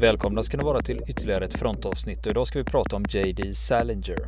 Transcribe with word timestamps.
Välkomna 0.00 0.42
ska 0.42 0.56
ni 0.56 0.64
vara 0.64 0.80
till 0.80 1.00
ytterligare 1.08 1.44
ett 1.44 1.58
frontavsnitt 1.58 2.26
och 2.26 2.30
idag 2.30 2.46
ska 2.46 2.58
vi 2.58 2.64
prata 2.64 2.96
om 2.96 3.04
JD 3.08 3.54
Salinger. 3.54 4.18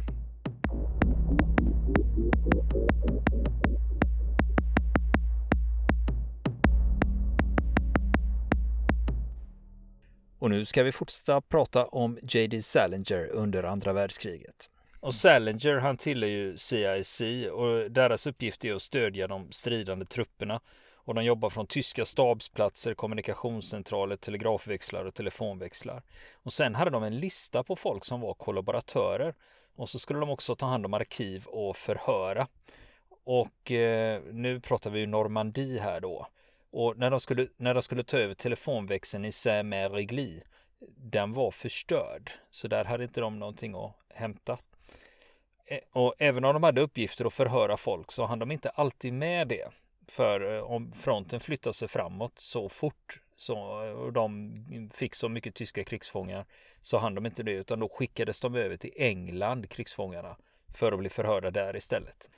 Och 10.39 10.51
nu 10.51 10.65
ska 10.65 10.83
vi 10.83 10.93
fortsätta 10.93 11.41
prata 11.41 11.85
om 11.85 12.19
JD 12.23 12.63
Salinger 12.63 13.27
under 13.27 13.63
andra 13.63 13.93
världskriget. 13.93 14.71
Och 15.01 15.15
Salinger 15.15 15.77
han 15.77 15.97
tillhör 15.97 16.31
ju 16.31 16.57
CIC 16.57 17.23
och 17.53 17.91
deras 17.91 18.27
uppgift 18.27 18.65
är 18.65 18.75
att 18.75 18.83
stödja 18.83 19.29
de 19.29 19.53
stridande 19.53 20.05
trupperna 20.05 20.61
och 21.11 21.15
de 21.15 21.25
jobbar 21.25 21.51
från 21.51 21.67
tyska 21.67 22.05
stabsplatser, 22.05 22.95
kommunikationscentraler, 22.95 24.17
telegrafväxlar 24.17 25.05
och 25.05 25.15
telefonväxlar. 25.15 26.03
Och 26.33 26.53
sen 26.53 26.75
hade 26.75 26.91
de 26.91 27.03
en 27.03 27.19
lista 27.19 27.63
på 27.63 27.77
folk 27.77 28.05
som 28.05 28.21
var 28.21 28.35
kollaboratörer 28.35 29.35
och 29.77 29.89
så 29.89 29.99
skulle 29.99 30.21
de 30.21 30.31
också 30.31 30.55
ta 30.55 30.67
hand 30.67 30.87
om 30.87 30.95
arkiv 30.95 31.47
och 31.47 31.77
förhöra. 31.77 32.47
Och 33.25 33.71
eh, 33.71 34.23
nu 34.33 34.61
pratar 34.61 34.91
vi 34.91 35.01
ju 35.01 35.07
Normandie 35.07 35.81
här 35.81 36.01
då. 36.01 36.27
Och 36.71 36.99
när 36.99 37.11
de 37.11 37.21
skulle, 37.21 37.47
när 37.57 37.75
de 37.75 37.83
skulle 37.83 38.03
ta 38.05 38.19
över 38.19 38.35
telefonväxeln 38.35 39.25
i 39.25 39.33
Saint-Mère-Reglis, 39.33 40.43
den 40.97 41.33
var 41.33 41.51
förstörd. 41.51 42.31
Så 42.51 42.69
där 42.69 42.85
hade 42.85 43.05
inte 43.05 43.21
de 43.21 43.39
någonting 43.39 43.75
att 43.75 43.97
hämta. 44.15 44.59
Eh, 45.67 45.79
och 45.93 46.15
även 46.19 46.45
om 46.45 46.55
de 46.55 46.63
hade 46.63 46.81
uppgifter 46.81 47.25
att 47.25 47.35
förhöra 47.35 47.77
folk 47.77 48.13
så 48.13 48.25
hann 48.25 48.39
de 48.39 48.51
inte 48.51 48.71
alltid 48.71 49.13
med 49.13 49.49
det. 49.49 49.69
För 50.11 50.57
eh, 50.57 50.63
om 50.63 50.93
fronten 50.93 51.41
flyttade 51.41 51.75
sig 51.75 51.89
framåt 51.89 52.39
så 52.39 52.69
fort 52.69 53.21
så, 53.37 53.85
eh, 53.85 53.93
och 53.93 54.13
de 54.13 54.91
fick 54.95 55.15
så 55.15 55.29
mycket 55.29 55.55
tyska 55.55 55.85
krigsfångar 55.85 56.47
så 56.83 56.99
hann 56.99 57.15
de 57.15 57.27
inte 57.27 57.43
det 57.43 57.53
utan 57.53 57.81
då 57.81 57.89
skickades 57.89 58.41
de 58.41 58.55
över 58.55 58.77
till 58.77 58.93
England, 58.97 59.69
krigsfångarna, 59.69 60.37
för 60.75 60.93
att 60.93 60.99
bli 60.99 61.09
förhörda 61.09 61.51
där 61.51 61.77
istället. 61.77 62.31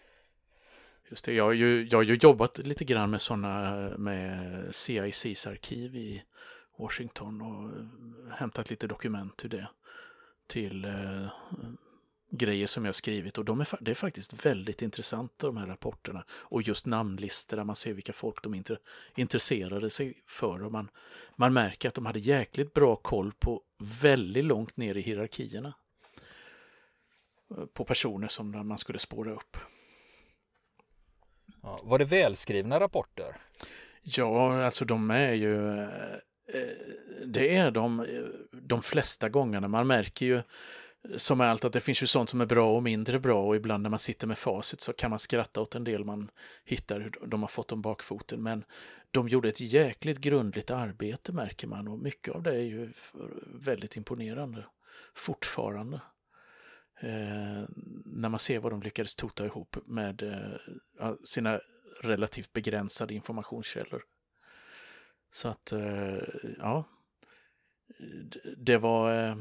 Just 1.10 1.24
det, 1.24 1.32
jag 1.32 1.44
har 1.44 1.52
ju, 1.52 1.88
jag 1.90 1.98
har 1.98 2.02
ju 2.02 2.14
jobbat 2.14 2.58
lite 2.58 2.84
grann 2.84 3.10
med 3.10 3.20
sådana, 3.20 3.74
med 3.98 4.66
CICs 4.74 5.46
arkiv 5.46 5.96
i 5.96 6.22
Washington 6.78 7.40
och 7.40 7.78
eh, 7.78 8.38
hämtat 8.38 8.70
lite 8.70 8.86
dokument 8.86 9.44
ur 9.44 9.48
det 9.48 9.68
till 10.46 10.84
eh, 10.84 11.26
grejer 12.32 12.66
som 12.66 12.84
jag 12.84 12.94
skrivit 12.94 13.38
och 13.38 13.44
de 13.44 13.60
är, 13.60 13.68
det 13.80 13.90
är 13.90 13.94
faktiskt 13.94 14.46
väldigt 14.46 14.82
intressanta 14.82 15.46
de 15.46 15.56
här 15.56 15.66
rapporterna 15.66 16.24
och 16.30 16.62
just 16.62 16.86
namnlistor 16.86 17.56
där 17.56 17.64
man 17.64 17.76
ser 17.76 17.92
vilka 17.92 18.12
folk 18.12 18.42
de 18.42 18.54
inter, 18.54 18.78
intresserade 19.16 19.90
sig 19.90 20.22
för 20.26 20.64
och 20.64 20.72
man, 20.72 20.88
man 21.36 21.52
märker 21.52 21.88
att 21.88 21.94
de 21.94 22.06
hade 22.06 22.18
jäkligt 22.18 22.74
bra 22.74 22.96
koll 22.96 23.32
på 23.32 23.62
väldigt 23.78 24.44
långt 24.44 24.76
ner 24.76 24.96
i 24.96 25.00
hierarkierna 25.00 25.74
på 27.72 27.84
personer 27.84 28.28
som 28.28 28.68
man 28.68 28.78
skulle 28.78 28.98
spåra 28.98 29.32
upp. 29.32 29.56
Ja, 31.62 31.80
var 31.82 31.98
det 31.98 32.04
välskrivna 32.04 32.80
rapporter? 32.80 33.36
Ja, 34.02 34.64
alltså 34.64 34.84
de 34.84 35.10
är 35.10 35.32
ju 35.32 35.80
eh, 35.80 35.88
det 37.26 37.56
är 37.56 37.70
de 37.70 38.06
de 38.50 38.82
flesta 38.82 39.28
gångerna. 39.28 39.68
Man 39.68 39.86
märker 39.86 40.26
ju 40.26 40.42
som 41.16 41.40
är 41.40 41.44
allt 41.44 41.64
att 41.64 41.72
det 41.72 41.80
finns 41.80 42.02
ju 42.02 42.06
sånt 42.06 42.30
som 42.30 42.40
är 42.40 42.46
bra 42.46 42.76
och 42.76 42.82
mindre 42.82 43.20
bra 43.20 43.46
och 43.46 43.56
ibland 43.56 43.82
när 43.82 43.90
man 43.90 43.98
sitter 43.98 44.26
med 44.26 44.38
facit 44.38 44.80
så 44.80 44.92
kan 44.92 45.10
man 45.10 45.18
skratta 45.18 45.60
åt 45.60 45.74
en 45.74 45.84
del 45.84 46.04
man 46.04 46.30
hittar 46.64 47.00
hur 47.00 47.18
de 47.26 47.42
har 47.42 47.48
fått 47.48 47.72
om 47.72 47.82
bakfoten. 47.82 48.42
Men 48.42 48.64
de 49.10 49.28
gjorde 49.28 49.48
ett 49.48 49.60
jäkligt 49.60 50.18
grundligt 50.18 50.70
arbete 50.70 51.32
märker 51.32 51.66
man 51.66 51.88
och 51.88 51.98
mycket 51.98 52.34
av 52.34 52.42
det 52.42 52.50
är 52.50 52.62
ju 52.62 52.92
väldigt 53.46 53.96
imponerande 53.96 54.66
fortfarande. 55.14 56.00
Eh, 57.00 57.64
när 58.04 58.28
man 58.28 58.40
ser 58.40 58.58
vad 58.58 58.72
de 58.72 58.82
lyckades 58.82 59.14
tota 59.14 59.46
ihop 59.46 59.76
med 59.86 60.22
eh, 60.22 61.14
sina 61.24 61.60
relativt 62.02 62.52
begränsade 62.52 63.14
informationskällor. 63.14 64.02
Så 65.32 65.48
att, 65.48 65.72
eh, 65.72 66.18
ja, 66.58 66.84
det 68.56 68.78
var 68.78 69.24
eh, 69.24 69.36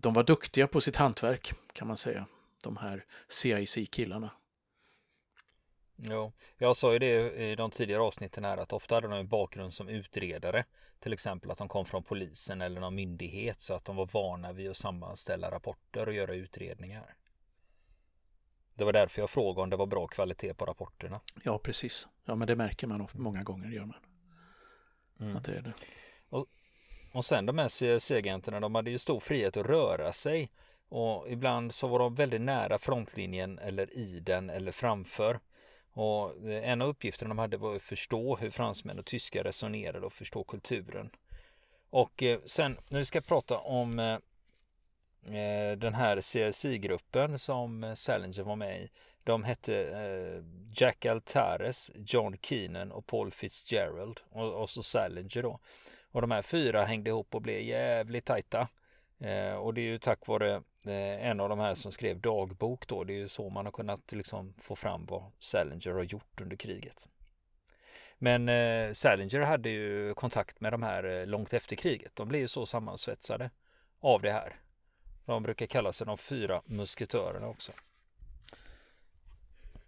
de 0.00 0.14
var 0.14 0.24
duktiga 0.24 0.66
på 0.66 0.80
sitt 0.80 0.96
hantverk 0.96 1.52
kan 1.72 1.88
man 1.88 1.96
säga, 1.96 2.26
de 2.62 2.76
här 2.76 3.04
CIC-killarna. 3.28 4.30
Ja, 5.96 6.32
jag 6.58 6.76
sa 6.76 6.92
ju 6.92 6.98
det 6.98 7.34
i 7.50 7.54
de 7.54 7.70
tidigare 7.70 8.02
avsnitten 8.02 8.44
här 8.44 8.58
att 8.58 8.72
ofta 8.72 8.94
hade 8.94 9.08
de 9.08 9.18
en 9.18 9.28
bakgrund 9.28 9.74
som 9.74 9.88
utredare. 9.88 10.64
Till 11.00 11.12
exempel 11.12 11.50
att 11.50 11.58
de 11.58 11.68
kom 11.68 11.84
från 11.84 12.02
polisen 12.02 12.60
eller 12.60 12.80
någon 12.80 12.94
myndighet 12.94 13.60
så 13.60 13.74
att 13.74 13.84
de 13.84 13.96
var 13.96 14.06
vana 14.06 14.52
vid 14.52 14.70
att 14.70 14.76
sammanställa 14.76 15.50
rapporter 15.50 16.06
och 16.06 16.14
göra 16.14 16.34
utredningar. 16.34 17.14
Det 18.74 18.84
var 18.84 18.92
därför 18.92 19.22
jag 19.22 19.30
frågade 19.30 19.62
om 19.62 19.70
det 19.70 19.76
var 19.76 19.86
bra 19.86 20.06
kvalitet 20.06 20.54
på 20.54 20.64
rapporterna. 20.64 21.20
Ja, 21.42 21.58
precis. 21.58 22.08
Ja, 22.24 22.34
men 22.34 22.48
det 22.48 22.56
märker 22.56 22.86
man 22.86 23.08
många 23.14 23.42
gånger, 23.42 23.70
gör 23.70 23.84
man. 23.84 23.98
Mm. 25.20 25.36
Att 25.36 25.44
det 25.44 25.52
är 25.52 25.62
det. 25.62 25.72
Och, 26.28 26.46
och 27.18 27.24
sen 27.24 27.46
de 27.46 27.58
här 27.58 27.68
CRC-agenterna, 27.68 28.60
de 28.60 28.74
hade 28.74 28.90
ju 28.90 28.98
stor 28.98 29.20
frihet 29.20 29.56
att 29.56 29.66
röra 29.66 30.12
sig. 30.12 30.50
Och 30.88 31.30
ibland 31.30 31.74
så 31.74 31.86
var 31.86 31.98
de 31.98 32.14
väldigt 32.14 32.40
nära 32.40 32.78
frontlinjen 32.78 33.58
eller 33.58 33.94
i 33.98 34.20
den 34.20 34.50
eller 34.50 34.72
framför. 34.72 35.40
Och 35.92 36.48
eh, 36.48 36.70
en 36.70 36.82
av 36.82 36.88
uppgifterna 36.88 37.28
de 37.28 37.38
hade 37.38 37.56
var 37.56 37.76
att 37.76 37.82
förstå 37.82 38.36
hur 38.36 38.50
fransmän 38.50 38.98
och 38.98 39.06
tyskar 39.06 39.44
resonerade 39.44 40.06
och 40.06 40.12
förstå 40.12 40.44
kulturen. 40.44 41.10
Och 41.90 42.22
eh, 42.22 42.40
sen 42.44 42.78
när 42.88 42.98
vi 42.98 43.04
ska 43.04 43.20
prata 43.20 43.58
om 43.58 43.98
eh, 43.98 44.18
den 45.76 45.94
här 45.94 46.16
CRC-gruppen 46.16 47.38
som 47.38 47.92
Salinger 47.96 48.42
var 48.42 48.56
med 48.56 48.82
i. 48.82 48.90
De 49.24 49.44
hette 49.44 50.42
Jack 50.74 51.06
Altares, 51.06 51.90
John 51.94 52.36
Keenan 52.42 52.92
och 52.92 53.06
Paul 53.06 53.30
Fitzgerald 53.30 54.20
och, 54.30 54.62
och 54.62 54.70
så 54.70 54.82
Salinger 54.82 55.42
då. 55.42 55.60
Och 56.12 56.20
de 56.20 56.30
här 56.30 56.42
fyra 56.42 56.84
hängde 56.84 57.10
ihop 57.10 57.34
och 57.34 57.42
blev 57.42 57.60
jävligt 57.60 58.24
tajta. 58.24 58.68
Eh, 59.20 59.54
och 59.54 59.74
det 59.74 59.80
är 59.80 59.84
ju 59.84 59.98
tack 59.98 60.26
vare 60.26 60.54
eh, 60.86 61.26
en 61.28 61.40
av 61.40 61.48
de 61.48 61.58
här 61.58 61.74
som 61.74 61.92
skrev 61.92 62.20
dagbok 62.20 62.86
då. 62.86 63.04
Det 63.04 63.12
är 63.12 63.18
ju 63.18 63.28
så 63.28 63.50
man 63.50 63.64
har 63.64 63.72
kunnat 63.72 64.12
liksom 64.12 64.54
få 64.58 64.76
fram 64.76 65.06
vad 65.06 65.22
Salinger 65.38 65.92
har 65.92 66.02
gjort 66.02 66.40
under 66.40 66.56
kriget. 66.56 67.08
Men 68.18 68.48
eh, 68.48 68.92
Salinger 68.92 69.40
hade 69.40 69.70
ju 69.70 70.14
kontakt 70.14 70.60
med 70.60 70.72
de 70.72 70.82
här 70.82 71.04
eh, 71.04 71.26
långt 71.26 71.52
efter 71.52 71.76
kriget. 71.76 72.16
De 72.16 72.28
blev 72.28 72.40
ju 72.40 72.48
så 72.48 72.66
sammansvetsade 72.66 73.50
av 74.00 74.22
det 74.22 74.32
här. 74.32 74.56
De 75.24 75.42
brukar 75.42 75.66
kalla 75.66 75.92
sig 75.92 76.06
de 76.06 76.18
fyra 76.18 76.62
musketörerna 76.64 77.46
också. 77.48 77.72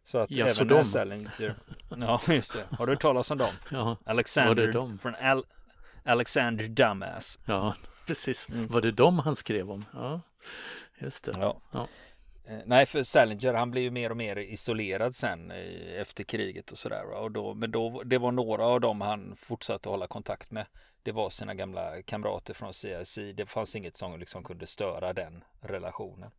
Så 0.02 0.18
att 0.18 0.30
ja, 0.30 0.44
även 0.44 0.68
så. 0.68 0.84
Salinger, 0.84 1.54
ja 1.96 2.20
just 2.28 2.54
det, 2.54 2.76
har 2.76 2.86
du 2.86 2.92
hört 2.92 3.02
talas 3.02 3.30
om 3.30 3.38
dem? 3.38 3.54
Ja, 3.70 3.96
Alexander 4.04 4.98
från 4.98 5.14
Al 5.14 5.44
Alexander 6.04 6.68
Dumbass. 6.68 7.38
Ja, 7.46 7.74
precis. 8.06 8.48
Mm. 8.48 8.66
Var 8.66 8.80
det 8.80 8.92
dem 8.92 9.18
han 9.18 9.36
skrev 9.36 9.70
om? 9.70 9.84
Ja, 9.92 10.20
just 10.98 11.24
det. 11.24 11.32
Ja. 11.38 11.60
ja. 11.70 11.88
Eh, 12.48 12.58
nej, 12.66 12.86
för 12.86 13.02
Salinger 13.02 13.54
han 13.54 13.70
blev 13.70 13.84
ju 13.84 13.90
mer 13.90 14.10
och 14.10 14.16
mer 14.16 14.36
isolerad 14.36 15.14
sen 15.14 15.50
efter 15.96 16.24
kriget 16.24 16.72
och 16.72 16.78
sådär. 16.78 17.04
Och 17.04 17.30
då, 17.30 17.54
men 17.54 17.70
då, 17.70 18.02
det 18.02 18.18
var 18.18 18.32
några 18.32 18.64
av 18.64 18.80
dem 18.80 19.00
han 19.00 19.36
fortsatte 19.36 19.88
att 19.88 19.92
hålla 19.92 20.06
kontakt 20.06 20.50
med. 20.50 20.66
Det 21.02 21.12
var 21.12 21.30
sina 21.30 21.54
gamla 21.54 22.02
kamrater 22.02 22.54
från 22.54 22.74
CIC. 22.74 23.18
Det 23.34 23.46
fanns 23.46 23.76
inget 23.76 23.96
som 23.96 24.20
liksom 24.20 24.44
kunde 24.44 24.66
störa 24.66 25.12
den 25.12 25.44
relationen. 25.60 26.30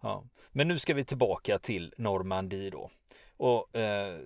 Ja. 0.00 0.24
Men 0.52 0.68
nu 0.68 0.78
ska 0.78 0.94
vi 0.94 1.04
tillbaka 1.04 1.58
till 1.58 1.94
Normandie 1.98 2.70
då. 2.70 2.90
Och 3.36 3.76
eh, 3.76 4.18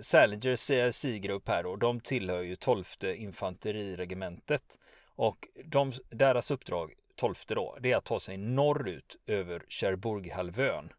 Salinger 0.00 0.56
CRC-grupp 0.56 1.48
här 1.48 1.62
då, 1.62 1.76
de 1.76 2.00
tillhör 2.00 2.42
ju 2.42 2.56
12 2.56 2.84
infanteriregementet. 3.16 4.78
Och 5.16 5.48
de, 5.64 5.92
deras 6.10 6.50
uppdrag, 6.50 6.94
12 7.16 7.34
då, 7.46 7.76
det 7.80 7.92
är 7.92 7.96
att 7.96 8.04
ta 8.04 8.20
sig 8.20 8.36
norrut 8.36 9.16
över 9.26 9.62
Cherbourghalvön. 9.68 10.92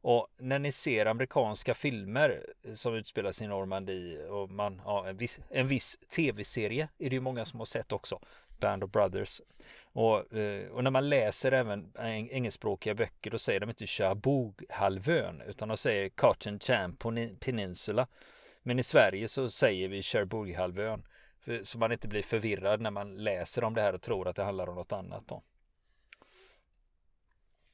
Och 0.00 0.28
när 0.38 0.58
ni 0.58 0.72
ser 0.72 1.06
amerikanska 1.06 1.74
filmer 1.74 2.46
som 2.74 2.94
utspelar 2.94 3.32
sig 3.32 3.44
i 3.44 3.48
Normandie 3.48 4.26
och 4.28 4.50
man, 4.50 4.82
ja, 4.84 5.08
en 5.08 5.16
viss, 5.16 5.40
en 5.50 5.66
viss 5.66 5.98
tv-serie 6.16 6.88
är 6.98 7.10
det 7.10 7.16
ju 7.16 7.20
många 7.20 7.44
som 7.44 7.58
har 7.58 7.66
sett 7.66 7.92
också. 7.92 8.20
Band 8.60 8.84
of 8.84 8.90
Brothers. 8.90 9.40
Och, 9.98 10.34
eh, 10.36 10.70
och 10.70 10.84
när 10.84 10.90
man 10.90 11.08
läser 11.08 11.52
även 11.52 11.92
engelskspråkiga 12.30 12.94
böcker 12.94 13.30
då 13.30 13.38
säger 13.38 13.60
de 13.60 13.68
inte 13.68 13.86
Cherbourg-halvön 13.86 15.42
utan 15.46 15.68
de 15.68 15.76
säger 15.76 16.08
Cotton 16.08 16.58
Champ 16.60 17.04
Peninsula. 17.40 18.06
Men 18.62 18.78
i 18.78 18.82
Sverige 18.82 19.28
så 19.28 19.50
säger 19.50 19.88
vi 19.88 20.02
Cherbourg-halvön. 20.02 21.06
Så 21.62 21.78
man 21.78 21.92
inte 21.92 22.08
blir 22.08 22.22
förvirrad 22.22 22.80
när 22.80 22.90
man 22.90 23.14
läser 23.14 23.64
om 23.64 23.74
det 23.74 23.80
här 23.80 23.92
och 23.92 24.02
tror 24.02 24.28
att 24.28 24.36
det 24.36 24.44
handlar 24.44 24.68
om 24.68 24.74
något 24.74 24.92
annat 24.92 25.28
då. 25.28 25.42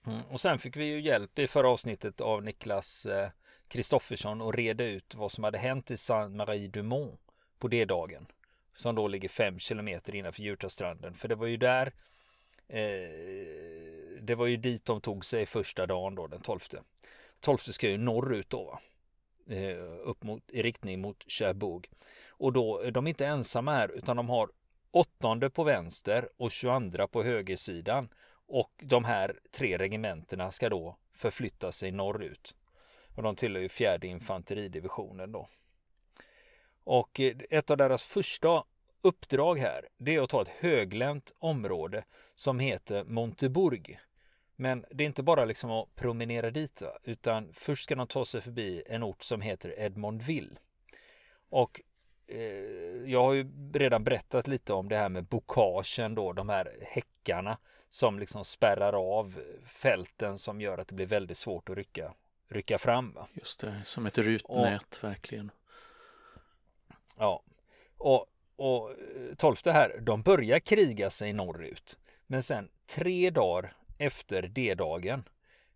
Mm. 0.07 0.21
Och 0.31 0.41
sen 0.41 0.59
fick 0.59 0.77
vi 0.77 0.85
ju 0.85 1.01
hjälp 1.01 1.39
i 1.39 1.47
förra 1.47 1.69
avsnittet 1.69 2.21
av 2.21 2.43
Niklas 2.43 3.07
eh, 3.07 3.29
Kristoffersson 3.69 4.41
eh, 4.41 4.47
att 4.47 4.55
reda 4.55 4.85
ut 4.85 5.15
vad 5.15 5.33
som 5.33 5.45
hade 5.45 5.59
hänt 5.59 5.91
i 5.91 5.97
Saint-Marie 5.97 6.69
Dumont 6.69 7.21
på 7.59 7.69
det 7.69 7.85
dagen. 7.85 8.27
som 8.75 8.95
då 8.95 9.09
ligger 9.09 9.29
fem 9.29 9.59
kilometer 9.59 10.15
innanför 10.15 10.43
Djurtastranden. 10.43 11.15
För 11.15 11.29
det 11.29 11.35
var 11.35 11.47
ju 11.47 11.57
där 11.57 11.93
eh, 12.69 14.21
det 14.21 14.35
var 14.35 14.47
ju 14.47 14.57
dit 14.57 14.85
de 14.85 15.01
tog 15.01 15.25
sig 15.25 15.47
första 15.47 15.87
dagen 15.87 16.15
då 16.15 16.27
den 16.27 16.41
12. 16.41 16.61
12 17.41 17.59
ska 17.59 17.89
ju 17.89 17.99
norrut 17.99 18.51
då 18.51 18.65
va? 18.65 18.81
Eh, 19.47 19.79
upp 20.05 20.23
mot, 20.23 20.51
i 20.51 20.63
riktning 20.63 21.01
mot 21.01 21.25
Cherbourg. 21.33 21.89
Och 22.29 22.53
då 22.53 22.81
eh, 22.81 22.87
är 22.87 22.91
de 22.91 23.07
inte 23.07 23.27
ensamma 23.27 23.73
här 23.73 23.89
utan 23.89 24.17
de 24.17 24.29
har 24.29 24.51
åttonde 24.91 25.51
på 25.51 25.65
vänster 25.65 26.29
och 26.37 26.51
22 26.51 27.09
på 27.09 27.23
högersidan. 27.23 28.09
Och 28.47 28.73
de 28.83 29.05
här 29.05 29.41
tre 29.51 29.79
regementena 29.79 30.51
ska 30.51 30.69
då 30.69 30.97
förflytta 31.13 31.73
sig 31.73 31.93
norrut. 31.93 32.57
Och 33.15 33.23
de 33.23 33.37
tillhör 33.37 33.63
ju 33.63 33.69
fjärde 33.69 34.07
infanteridivisionen 34.07 35.33
då. 35.33 35.49
Och 36.85 37.21
eh, 37.21 37.37
ett 37.51 37.71
av 37.71 37.77
deras 37.77 38.03
första 38.03 38.65
uppdrag 39.05 39.59
här, 39.59 39.89
det 39.97 40.15
är 40.15 40.23
att 40.23 40.31
ta 40.31 40.43
ett 40.43 40.49
höglänt 40.49 41.33
område 41.39 42.05
som 42.35 42.59
heter 42.59 43.05
Monteburg. 43.05 43.99
Men 44.57 44.85
det 44.91 45.05
är 45.05 45.07
inte 45.07 45.23
bara 45.23 45.45
liksom 45.45 45.71
att 45.71 45.95
promenera 45.95 46.51
dit, 46.51 46.83
utan 47.05 47.53
först 47.53 47.85
ska 47.85 47.95
de 47.95 48.07
ta 48.07 48.25
sig 48.25 48.41
förbi 48.41 48.83
en 48.87 49.03
ort 49.03 49.23
som 49.23 49.41
heter 49.41 49.81
Edmondville. 49.81 50.57
Och 51.49 51.81
eh, 52.27 52.41
jag 53.07 53.23
har 53.23 53.33
ju 53.33 53.71
redan 53.73 54.05
berättat 54.05 54.49
lite 54.49 54.73
om 54.73 54.89
det 54.89 54.97
här 54.97 55.09
med 55.09 55.25
bokagen 55.25 56.15
då, 56.15 56.33
de 56.33 56.49
här 56.49 56.77
häckarna 56.83 57.59
som 57.89 58.19
liksom 58.19 58.45
spärrar 58.45 59.19
av 59.19 59.41
fälten 59.67 60.39
som 60.39 60.61
gör 60.61 60.79
att 60.79 60.89
det 60.89 60.95
blir 60.95 61.07
väldigt 61.07 61.39
svårt 61.39 61.69
att 61.69 61.77
rycka, 61.77 62.15
rycka 62.49 62.79
fram. 62.79 63.13
Va? 63.13 63.27
Just 63.35 63.61
det, 63.61 63.83
som 63.85 64.07
ett 64.07 64.19
rutnät 64.19 64.99
och, 65.03 65.05
verkligen. 65.05 65.51
Ja, 67.17 67.43
och, 67.99 68.27
och 68.57 68.91
eh, 68.91 68.97
tolfte 69.37 69.73
här, 69.73 69.99
de 70.01 70.23
börjar 70.23 70.59
kriga 70.59 71.11
sig 71.11 71.33
norrut. 71.33 71.99
Men 72.27 72.43
sen 72.43 72.69
tre 72.87 73.31
dagar 73.31 73.77
efter 73.99 74.43
D-dagen, 74.43 75.25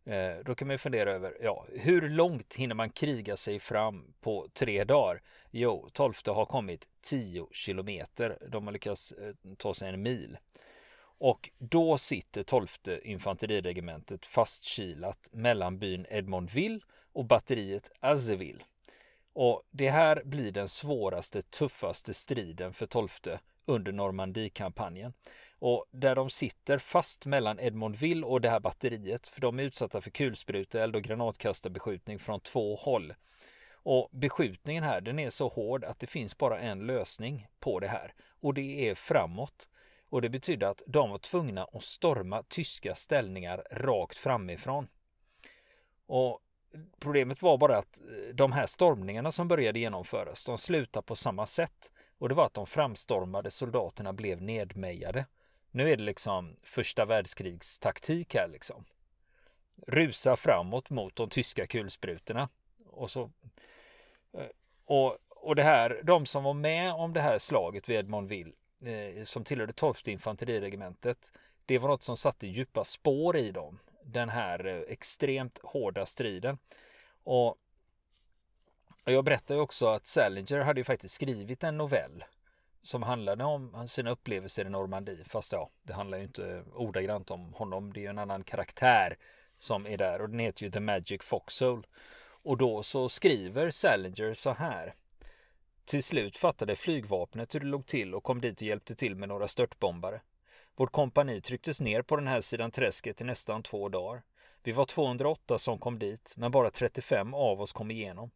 eh, 0.04 0.36
då 0.44 0.54
kan 0.54 0.68
man 0.68 0.74
ju 0.74 0.78
fundera 0.78 1.12
över, 1.12 1.36
ja, 1.42 1.66
hur 1.72 2.08
långt 2.08 2.54
hinner 2.54 2.74
man 2.74 2.90
kriga 2.90 3.36
sig 3.36 3.60
fram 3.60 4.14
på 4.20 4.48
tre 4.54 4.84
dagar? 4.84 5.22
Jo, 5.50 5.88
tolfte 5.92 6.30
har 6.30 6.46
kommit 6.46 6.88
10 7.00 7.48
kilometer. 7.52 8.38
De 8.50 8.66
har 8.66 8.72
lyckats 8.72 9.12
eh, 9.12 9.34
ta 9.56 9.74
sig 9.74 9.88
en 9.88 10.02
mil. 10.02 10.38
Och 11.20 11.50
då 11.58 11.98
sitter 11.98 12.42
12 12.42 12.68
infanteriregementet 13.02 14.26
fastkilat 14.26 15.28
mellan 15.32 15.78
byn 15.78 16.06
Edmondville 16.10 16.80
och 17.12 17.24
batteriet 17.24 17.90
Azeville. 18.00 18.64
Och 19.40 19.62
det 19.70 19.90
här 19.90 20.22
blir 20.24 20.52
den 20.52 20.68
svåraste, 20.68 21.42
tuffaste 21.42 22.14
striden 22.14 22.72
för 22.72 22.86
12 22.86 23.08
under 23.66 23.92
Normandiekampanjen. 23.92 25.12
Och 25.58 25.86
där 25.90 26.14
de 26.14 26.30
sitter 26.30 26.78
fast 26.78 27.26
mellan 27.26 27.60
Edmondville 27.60 28.26
och 28.26 28.40
det 28.40 28.50
här 28.50 28.60
batteriet, 28.60 29.28
för 29.28 29.40
de 29.40 29.58
är 29.58 29.62
utsatta 29.62 30.00
för 30.00 30.10
kulspruteeld 30.10 30.96
och 30.96 31.02
granatkastarbeskjutning 31.02 32.18
från 32.18 32.40
två 32.40 32.76
håll. 32.76 33.14
Och 33.72 34.08
beskjutningen 34.12 34.84
här, 34.84 35.00
den 35.00 35.18
är 35.18 35.30
så 35.30 35.48
hård 35.48 35.84
att 35.84 35.98
det 35.98 36.06
finns 36.06 36.38
bara 36.38 36.58
en 36.58 36.86
lösning 36.86 37.46
på 37.60 37.80
det 37.80 37.88
här 37.88 38.14
och 38.40 38.54
det 38.54 38.88
är 38.88 38.94
framåt. 38.94 39.68
Och 40.08 40.22
det 40.22 40.28
betyder 40.28 40.66
att 40.66 40.82
de 40.86 41.10
var 41.10 41.18
tvungna 41.18 41.64
att 41.72 41.84
storma 41.84 42.42
tyska 42.42 42.94
ställningar 42.94 43.64
rakt 43.70 44.18
framifrån. 44.18 44.88
Och 46.06 46.40
Problemet 46.98 47.42
var 47.42 47.58
bara 47.58 47.78
att 47.78 48.00
eh, 48.00 48.34
de 48.34 48.52
här 48.52 48.66
stormningarna 48.66 49.32
som 49.32 49.48
började 49.48 49.78
genomföras, 49.78 50.44
de 50.44 50.58
slutade 50.58 51.06
på 51.06 51.16
samma 51.16 51.46
sätt. 51.46 51.90
Och 52.18 52.28
det 52.28 52.34
var 52.34 52.46
att 52.46 52.54
de 52.54 52.66
framstormade 52.66 53.50
soldaterna 53.50 54.12
blev 54.12 54.42
nedmejade. 54.42 55.26
Nu 55.70 55.90
är 55.90 55.96
det 55.96 56.02
liksom 56.02 56.56
första 56.62 57.04
världskrigstaktik 57.04 58.34
här 58.34 58.48
liksom. 58.48 58.84
Rusa 59.86 60.36
framåt 60.36 60.90
mot 60.90 61.16
de 61.16 61.28
tyska 61.28 61.66
kulsprutorna. 61.66 62.48
Och 62.86 63.10
så... 63.10 63.30
Eh, 64.32 64.46
och, 64.84 65.18
och 65.28 65.56
det 65.56 65.62
här, 65.62 66.00
de 66.04 66.26
som 66.26 66.44
var 66.44 66.54
med 66.54 66.92
om 66.92 67.12
det 67.12 67.20
här 67.20 67.38
slaget 67.38 67.88
vid 67.88 67.96
Edmondville, 67.96 68.52
eh, 68.82 69.24
som 69.24 69.44
tillhörde 69.44 69.72
12 69.72 69.94
infanteriregementet, 70.06 71.32
det 71.66 71.78
var 71.78 71.88
något 71.88 72.02
som 72.02 72.16
satte 72.16 72.46
djupa 72.46 72.84
spår 72.84 73.36
i 73.36 73.50
dem 73.50 73.78
den 74.12 74.28
här 74.28 74.66
eh, 74.66 74.80
extremt 74.88 75.58
hårda 75.62 76.06
striden. 76.06 76.58
Och 77.24 77.56
jag 79.04 79.24
berättar 79.24 79.54
ju 79.54 79.60
också 79.60 79.86
att 79.86 80.06
Salinger 80.06 80.58
hade 80.58 80.80
ju 80.80 80.84
faktiskt 80.84 81.14
skrivit 81.14 81.64
en 81.64 81.76
novell 81.76 82.24
som 82.82 83.02
handlade 83.02 83.44
om 83.44 83.88
sina 83.88 84.10
upplevelser 84.10 84.64
i 84.64 84.70
Normandie. 84.70 85.24
Fast 85.24 85.52
ja, 85.52 85.70
det 85.82 85.92
handlar 85.92 86.18
ju 86.18 86.24
inte 86.24 86.64
ordagrant 86.74 87.30
om 87.30 87.54
honom. 87.54 87.92
Det 87.92 88.00
är 88.00 88.02
ju 88.02 88.08
en 88.08 88.18
annan 88.18 88.44
karaktär 88.44 89.18
som 89.56 89.86
är 89.86 89.96
där 89.96 90.20
och 90.20 90.30
den 90.30 90.38
heter 90.38 90.64
ju 90.64 90.70
The 90.70 90.80
Magic 90.80 91.22
Foxhole. 91.22 91.82
Och 92.42 92.56
då 92.56 92.82
så 92.82 93.08
skriver 93.08 93.70
Salinger 93.70 94.34
så 94.34 94.52
här. 94.52 94.94
Till 95.84 96.02
slut 96.02 96.36
fattade 96.36 96.76
flygvapnet 96.76 97.54
hur 97.54 97.60
det 97.60 97.66
låg 97.66 97.86
till 97.86 98.14
och 98.14 98.22
kom 98.24 98.40
dit 98.40 98.56
och 98.60 98.66
hjälpte 98.66 98.94
till 98.94 99.16
med 99.16 99.28
några 99.28 99.48
störtbombare. 99.48 100.20
Vårt 100.78 100.92
kompani 100.92 101.40
trycktes 101.40 101.80
ner 101.80 102.02
på 102.02 102.16
den 102.16 102.26
här 102.26 102.40
sidan 102.40 102.70
träsket 102.70 103.20
i 103.20 103.24
nästan 103.24 103.62
två 103.62 103.88
dagar. 103.88 104.22
Vi 104.62 104.72
var 104.72 104.84
208 104.84 105.58
som 105.58 105.78
kom 105.78 105.98
dit, 105.98 106.34
men 106.36 106.50
bara 106.50 106.70
35 106.70 107.34
av 107.34 107.60
oss 107.60 107.72
kom 107.72 107.90
igenom. 107.90 108.30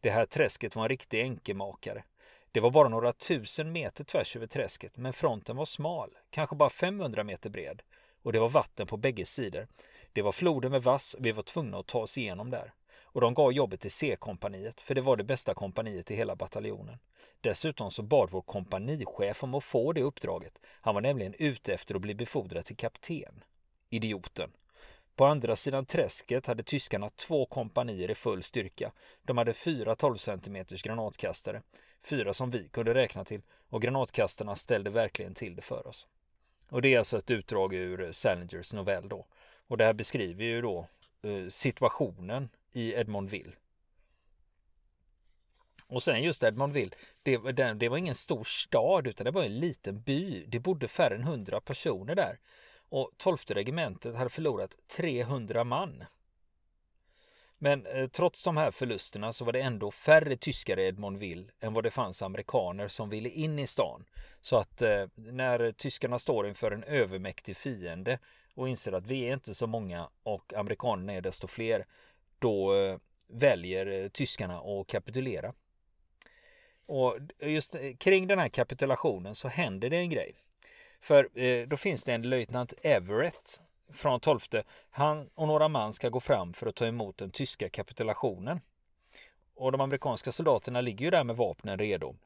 Det 0.00 0.10
här 0.10 0.26
träsket 0.26 0.76
var 0.76 0.82
en 0.82 0.88
riktig 0.88 1.20
enkemakare. 1.20 2.04
Det 2.52 2.60
var 2.60 2.70
bara 2.70 2.88
några 2.88 3.12
tusen 3.12 3.72
meter 3.72 4.04
tvärs 4.04 4.36
över 4.36 4.46
träsket, 4.46 4.96
men 4.96 5.12
fronten 5.12 5.56
var 5.56 5.64
smal, 5.64 6.10
kanske 6.30 6.56
bara 6.56 6.70
500 6.70 7.24
meter 7.24 7.50
bred. 7.50 7.82
Och 8.22 8.32
det 8.32 8.40
var 8.40 8.48
vatten 8.48 8.86
på 8.86 8.96
bägge 8.96 9.24
sidor. 9.24 9.68
Det 10.12 10.22
var 10.22 10.32
floder 10.32 10.68
med 10.68 10.82
vass 10.82 11.14
och 11.14 11.26
vi 11.26 11.32
var 11.32 11.42
tvungna 11.42 11.78
att 11.78 11.86
ta 11.86 11.98
oss 11.98 12.18
igenom 12.18 12.50
där. 12.50 12.72
Och 13.16 13.22
de 13.22 13.34
gav 13.34 13.52
jobbet 13.52 13.80
till 13.80 13.90
C-kompaniet, 13.90 14.80
för 14.80 14.94
det 14.94 15.00
var 15.00 15.16
det 15.16 15.24
bästa 15.24 15.54
kompaniet 15.54 16.10
i 16.10 16.16
hela 16.16 16.36
bataljonen. 16.36 16.98
Dessutom 17.40 17.90
så 17.90 18.02
bad 18.02 18.30
vår 18.30 18.40
kompanichef 18.40 19.44
om 19.44 19.54
att 19.54 19.64
få 19.64 19.92
det 19.92 20.02
uppdraget. 20.02 20.60
Han 20.66 20.94
var 20.94 21.02
nämligen 21.02 21.34
ute 21.38 21.74
efter 21.74 21.94
att 21.94 22.00
bli 22.00 22.14
befordrad 22.14 22.64
till 22.64 22.76
kapten. 22.76 23.44
Idioten. 23.90 24.50
På 25.14 25.24
andra 25.24 25.56
sidan 25.56 25.86
träsket 25.86 26.46
hade 26.46 26.62
tyskarna 26.62 27.10
två 27.10 27.46
kompanier 27.46 28.10
i 28.10 28.14
full 28.14 28.42
styrka. 28.42 28.92
De 29.22 29.38
hade 29.38 29.52
fyra 29.52 29.94
12 29.94 30.16
cm 30.16 30.64
granatkastare, 30.68 31.62
fyra 32.02 32.32
som 32.32 32.50
vi 32.50 32.68
kunde 32.68 32.94
räkna 32.94 33.24
till 33.24 33.42
och 33.68 33.82
granatkastarna 33.82 34.56
ställde 34.56 34.90
verkligen 34.90 35.34
till 35.34 35.56
det 35.56 35.62
för 35.62 35.86
oss. 35.86 36.06
Och 36.68 36.82
det 36.82 36.94
är 36.94 36.98
alltså 36.98 37.18
ett 37.18 37.30
utdrag 37.30 37.74
ur 37.74 38.12
Salingers 38.12 38.72
novell 38.72 39.08
då. 39.08 39.26
Och 39.68 39.76
det 39.76 39.84
här 39.84 39.92
beskriver 39.92 40.44
ju 40.44 40.62
då 40.62 40.86
eh, 41.22 41.48
situationen 41.48 42.48
i 42.72 42.94
Edmondville. 42.94 43.52
Och 45.88 46.02
sen 46.02 46.22
just 46.22 46.42
Edmondville, 46.42 46.96
det, 47.22 47.36
det, 47.36 47.74
det 47.74 47.88
var 47.88 47.96
ingen 47.96 48.14
stor 48.14 48.44
stad 48.44 49.06
utan 49.06 49.24
det 49.24 49.30
var 49.30 49.44
en 49.44 49.58
liten 49.58 50.00
by. 50.00 50.44
Det 50.48 50.60
bodde 50.60 50.88
färre 50.88 51.14
än 51.14 51.22
100 51.22 51.60
personer 51.60 52.14
där. 52.14 52.38
Och 52.88 53.10
12 53.16 53.36
regementet 53.48 54.14
hade 54.14 54.30
förlorat 54.30 54.76
300 54.96 55.64
man. 55.64 56.04
Men 57.58 57.86
eh, 57.86 58.06
trots 58.06 58.44
de 58.44 58.56
här 58.56 58.70
förlusterna 58.70 59.32
så 59.32 59.44
var 59.44 59.52
det 59.52 59.60
ändå 59.60 59.90
färre 59.90 60.36
tyskar 60.36 60.78
i 60.78 60.86
Edmondville 60.86 61.44
än 61.60 61.74
vad 61.74 61.84
det 61.84 61.90
fanns 61.90 62.22
amerikaner 62.22 62.88
som 62.88 63.10
ville 63.10 63.28
in 63.28 63.58
i 63.58 63.66
stan. 63.66 64.04
Så 64.40 64.56
att 64.56 64.82
eh, 64.82 65.06
när 65.14 65.72
tyskarna 65.72 66.18
står 66.18 66.48
inför 66.48 66.70
en 66.70 66.84
övermäktig 66.84 67.56
fiende 67.56 68.18
och 68.54 68.68
inser 68.68 68.92
att 68.92 69.06
vi 69.06 69.28
är 69.28 69.32
inte 69.32 69.54
så 69.54 69.66
många 69.66 70.08
och 70.22 70.54
amerikanerna 70.54 71.12
är 71.12 71.20
desto 71.20 71.46
fler, 71.46 71.86
då 72.38 72.74
eh, 72.74 72.98
väljer 73.28 73.86
eh, 73.86 74.08
tyskarna 74.08 74.58
att 74.58 74.86
kapitulera. 74.86 75.52
Och 76.86 77.18
just 77.40 77.74
eh, 77.74 77.96
kring 77.98 78.26
den 78.26 78.38
här 78.38 78.48
kapitulationen 78.48 79.34
så 79.34 79.48
händer 79.48 79.90
det 79.90 79.96
en 79.96 80.10
grej. 80.10 80.34
För 81.00 81.66
då 81.66 81.76
finns 81.76 82.02
det 82.02 82.12
en 82.12 82.22
löjtnant 82.22 82.74
Everett 82.82 83.60
från 83.92 84.20
12. 84.20 84.40
Han 84.90 85.28
och 85.34 85.48
några 85.48 85.68
man 85.68 85.92
ska 85.92 86.08
gå 86.08 86.20
fram 86.20 86.52
för 86.52 86.66
att 86.66 86.74
ta 86.74 86.86
emot 86.86 87.18
den 87.18 87.30
tyska 87.30 87.68
kapitulationen. 87.68 88.60
Och 89.54 89.72
de 89.72 89.80
amerikanska 89.80 90.32
soldaterna 90.32 90.80
ligger 90.80 91.04
ju 91.04 91.10
där 91.10 91.24
med 91.24 91.36
vapnen 91.36 91.78
redo. 91.78 92.16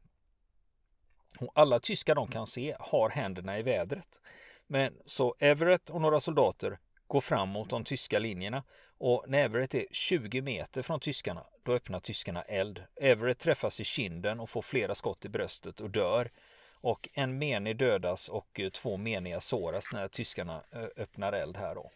Och 1.41 1.53
alla 1.55 1.81
tyskar 1.81 2.15
de 2.15 2.29
kan 2.29 2.47
se 2.47 2.77
har 2.79 3.11
händerna 3.11 3.59
i 3.59 3.63
vädret. 3.63 4.21
Men 4.67 4.99
så 5.07 5.35
Everett 5.39 5.91
och 5.91 6.01
några 6.01 6.21
soldater 6.21 6.79
går 7.11 7.21
fram 7.21 7.49
mot 7.49 7.71
de 7.71 7.85
tyska 7.85 8.19
linjerna 8.19 8.63
och 8.99 9.25
när 9.29 9.39
Everett 9.45 9.75
är 9.75 9.87
20 9.91 10.43
meter 10.43 10.83
från 10.83 11.01
tyskarna, 11.01 11.45
då 11.63 11.73
öppnar 11.73 12.01
tyskarna 12.01 12.43
eld. 12.43 12.83
Everett 12.97 13.39
träffas 13.39 13.81
i 13.81 13.85
kinden 13.85 14.41
och 14.41 14.51
får 14.51 14.63
flera 14.63 14.95
skott 14.95 15.25
i 15.25 15.29
bröstet 15.29 15.81
och 15.81 15.91
dör. 15.91 16.31
Och 16.73 17.09
en 17.13 17.39
menig 17.39 17.77
dödas 17.77 18.29
och 18.29 18.61
eh, 18.61 18.71
två 18.71 18.97
meniga 18.97 19.41
såras 19.41 19.93
när 19.93 20.09
tyskarna 20.09 20.65
eh, 20.73 20.85
öppnar 20.97 21.33
eld 21.33 21.57
här 21.57 21.75
då. 21.75 21.91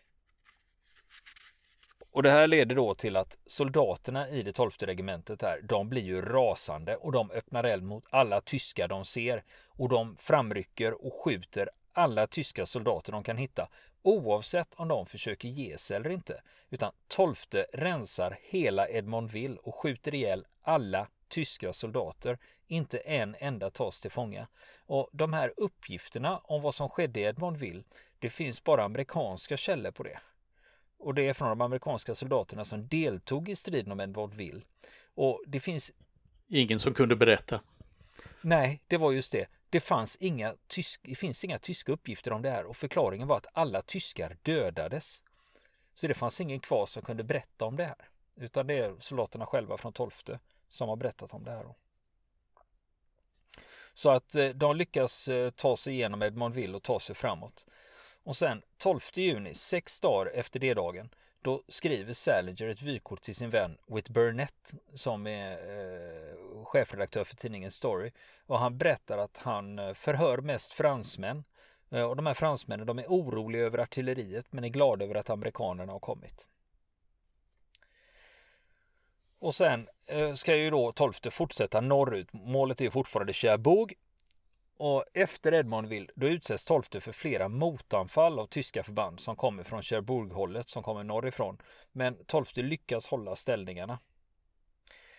och 2.10 2.22
det 2.22 2.30
här 2.30 2.46
leder 2.46 2.74
då 2.76 2.94
till 2.94 3.16
att 3.16 3.38
soldaterna 3.46 4.28
i 4.28 4.42
det 4.42 4.52
tolfte 4.52 4.86
regementet 4.86 5.42
här, 5.42 5.60
de 5.62 5.88
blir 5.88 6.02
ju 6.02 6.22
rasande 6.22 6.96
och 6.96 7.12
de 7.12 7.30
öppnar 7.30 7.64
eld 7.64 7.82
mot 7.82 8.04
alla 8.10 8.40
tyskar 8.40 8.88
de 8.88 9.04
ser 9.04 9.44
och 9.68 9.88
de 9.88 10.16
framrycker 10.16 11.06
och 11.06 11.24
skjuter 11.24 11.70
alla 11.92 12.26
tyska 12.26 12.66
soldater 12.66 13.12
de 13.12 13.22
kan 13.22 13.36
hitta 13.36 13.68
oavsett 14.04 14.74
om 14.74 14.88
de 14.88 15.06
försöker 15.06 15.48
ge 15.48 15.78
sig 15.78 15.96
eller 15.96 16.10
inte. 16.10 16.42
Utan 16.70 16.92
tolfte 17.08 17.66
rensar 17.72 18.38
hela 18.42 18.88
Edmondville 18.88 19.56
och 19.56 19.74
skjuter 19.74 20.14
ihjäl 20.14 20.46
alla 20.62 21.08
tyska 21.28 21.72
soldater. 21.72 22.38
Inte 22.66 22.98
en 22.98 23.36
enda 23.38 23.70
tas 23.70 24.00
till 24.00 24.10
fånga. 24.10 24.48
Och 24.86 25.08
de 25.12 25.32
här 25.32 25.52
uppgifterna 25.56 26.38
om 26.38 26.62
vad 26.62 26.74
som 26.74 26.88
skedde 26.88 27.20
i 27.20 27.22
Edmondville, 27.22 27.82
det 28.18 28.28
finns 28.28 28.64
bara 28.64 28.84
amerikanska 28.84 29.56
källor 29.56 29.90
på 29.90 30.02
det. 30.02 30.18
Och 30.98 31.14
det 31.14 31.28
är 31.28 31.32
från 31.32 31.48
de 31.48 31.60
amerikanska 31.60 32.14
soldaterna 32.14 32.64
som 32.64 32.88
deltog 32.88 33.48
i 33.48 33.56
striden 33.56 33.92
om 33.92 34.00
Edmondville. 34.00 34.60
Och 35.14 35.42
det 35.46 35.60
finns... 35.60 35.92
Ingen 36.48 36.80
som 36.80 36.94
kunde 36.94 37.16
berätta. 37.16 37.60
Nej, 38.40 38.82
det 38.86 38.96
var 38.96 39.12
just 39.12 39.32
det. 39.32 39.46
Det, 39.74 39.80
fanns 39.80 40.16
inga 40.16 40.54
tysk, 40.66 41.00
det 41.04 41.14
finns 41.14 41.44
inga 41.44 41.58
tyska 41.58 41.92
uppgifter 41.92 42.32
om 42.32 42.42
det 42.42 42.50
här 42.50 42.64
och 42.64 42.76
förklaringen 42.76 43.28
var 43.28 43.36
att 43.36 43.46
alla 43.52 43.82
tyskar 43.82 44.36
dödades. 44.42 45.22
Så 45.94 46.06
det 46.06 46.14
fanns 46.14 46.40
ingen 46.40 46.60
kvar 46.60 46.86
som 46.86 47.02
kunde 47.02 47.24
berätta 47.24 47.64
om 47.64 47.76
det 47.76 47.84
här. 47.84 48.08
Utan 48.36 48.66
det 48.66 48.74
är 48.74 48.94
soldaterna 48.98 49.46
själva 49.46 49.76
från 49.76 49.92
12 49.92 50.10
som 50.68 50.88
har 50.88 50.96
berättat 50.96 51.34
om 51.34 51.44
det 51.44 51.50
här. 51.50 51.74
Så 53.94 54.10
att 54.10 54.34
eh, 54.34 54.48
de 54.48 54.76
lyckas 54.76 55.28
eh, 55.28 55.50
ta 55.50 55.76
sig 55.76 55.94
igenom 55.94 56.22
Edmondville 56.22 56.76
och 56.76 56.82
ta 56.82 57.00
sig 57.00 57.16
framåt. 57.16 57.66
Och 58.22 58.36
sen 58.36 58.62
12 58.78 59.00
juni, 59.14 59.54
sex 59.54 60.00
dagar 60.00 60.32
efter 60.34 60.60
det 60.60 60.74
dagen, 60.74 61.10
då 61.44 61.62
skriver 61.68 62.12
Salinger 62.12 62.68
ett 62.68 62.82
vykort 62.82 63.22
till 63.22 63.34
sin 63.34 63.50
vän 63.50 63.78
Whit 63.86 64.08
Burnett 64.08 64.74
som 64.94 65.26
är 65.26 65.52
eh, 65.52 66.64
chefredaktör 66.64 67.24
för 67.24 67.36
tidningen 67.36 67.70
Story. 67.70 68.12
Och 68.46 68.58
han 68.58 68.78
berättar 68.78 69.18
att 69.18 69.38
han 69.38 69.78
eh, 69.78 69.92
förhör 69.92 70.38
mest 70.38 70.72
fransmän. 70.72 71.44
Eh, 71.90 72.02
och 72.02 72.16
de 72.16 72.26
här 72.26 72.34
fransmännen 72.34 72.86
de 72.86 72.98
är 72.98 73.06
oroliga 73.06 73.62
över 73.62 73.78
artilleriet 73.78 74.52
men 74.52 74.64
är 74.64 74.68
glada 74.68 75.04
över 75.04 75.14
att 75.14 75.30
amerikanerna 75.30 75.92
har 75.92 76.00
kommit. 76.00 76.48
Och 79.38 79.54
sen 79.54 79.88
eh, 80.06 80.34
ska 80.34 80.56
ju 80.56 80.70
då 80.70 80.92
12 80.92 81.12
fortsätta 81.30 81.80
norrut. 81.80 82.32
Målet 82.32 82.80
är 82.80 82.90
fortfarande 82.90 83.32
Cherbourg 83.32 83.94
och 84.76 85.04
efter 85.12 85.54
Edmondville 85.54 86.08
då 86.14 86.28
utsätts 86.28 86.64
12 86.64 86.82
för 86.82 87.12
flera 87.12 87.48
motanfall 87.48 88.38
av 88.38 88.46
tyska 88.46 88.82
förband 88.82 89.20
som 89.20 89.36
kommer 89.36 89.62
från 89.62 89.82
Cherbourg-hållet 89.82 90.68
som 90.68 90.82
kommer 90.82 91.04
norrifrån. 91.04 91.58
Men 91.92 92.24
12 92.26 92.44
lyckas 92.56 93.06
hålla 93.06 93.36
ställningarna. 93.36 93.98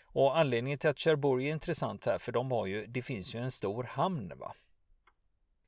Och 0.03 0.38
anledningen 0.38 0.79
till 0.79 0.89
att 0.89 1.00
Cherbourg 1.00 1.45
är 1.45 1.51
intressant 1.51 2.05
här 2.05 2.17
för 2.17 2.31
de 2.31 2.51
har 2.51 2.65
ju, 2.65 2.85
det 2.85 3.01
finns 3.01 3.35
ju 3.35 3.39
en 3.39 3.51
stor 3.51 3.83
hamn 3.83 4.33
va. 4.35 4.55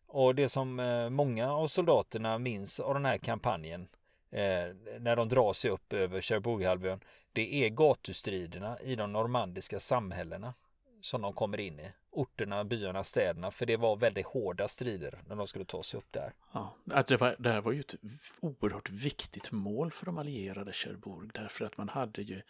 Och 0.08 0.36
det 0.36 0.50
som 0.50 0.80
eh, 0.80 1.10
många 1.10 1.54
av 1.54 1.68
soldaterna 1.68 2.38
minns 2.38 2.80
av 2.80 2.94
den 2.94 3.06
här 3.06 3.18
kampanjen 3.18 3.88
eh, 4.32 4.68
när 5.00 5.16
de 5.16 5.30
drar 5.30 5.54
sig 5.54 5.72
upp 5.72 5.94
över 5.94 6.22
Cherbourghalvön 6.22 7.00
det 7.34 7.66
är 7.66 7.70
gatustriderna 7.70 8.80
i 8.80 8.96
de 8.96 9.14
normandiska 9.14 9.80
samhällena 9.80 10.54
som 11.02 11.22
de 11.22 11.34
kommer 11.34 11.60
in 11.60 11.80
i. 11.80 11.92
Orterna, 12.18 12.64
byarna, 12.64 13.04
städerna. 13.04 13.52
För 13.52 13.66
det 13.66 13.78
var 13.78 13.96
väldigt 13.96 14.26
hårda 14.26 14.68
strider 14.68 15.22
när 15.28 15.36
de 15.36 15.48
skulle 15.48 15.66
ta 15.66 15.84
sig 15.84 15.98
upp 15.98 16.12
där. 16.12 16.34
Ja, 16.54 16.76
att 16.92 17.08
det, 17.08 17.18
var, 17.18 17.36
det 17.40 17.52
här 17.52 17.62
var 17.62 17.72
ju 17.72 17.80
ett 17.80 17.96
oerhört 18.40 18.90
viktigt 18.90 19.52
mål 19.52 19.92
för 19.92 20.06
de 20.06 20.18
allierade 20.18 20.74
Cherbourg. 20.74 21.32
Därför 21.34 21.66
att 21.66 21.78
man 21.78 21.90
hade 21.90 22.22
ju 22.22 22.42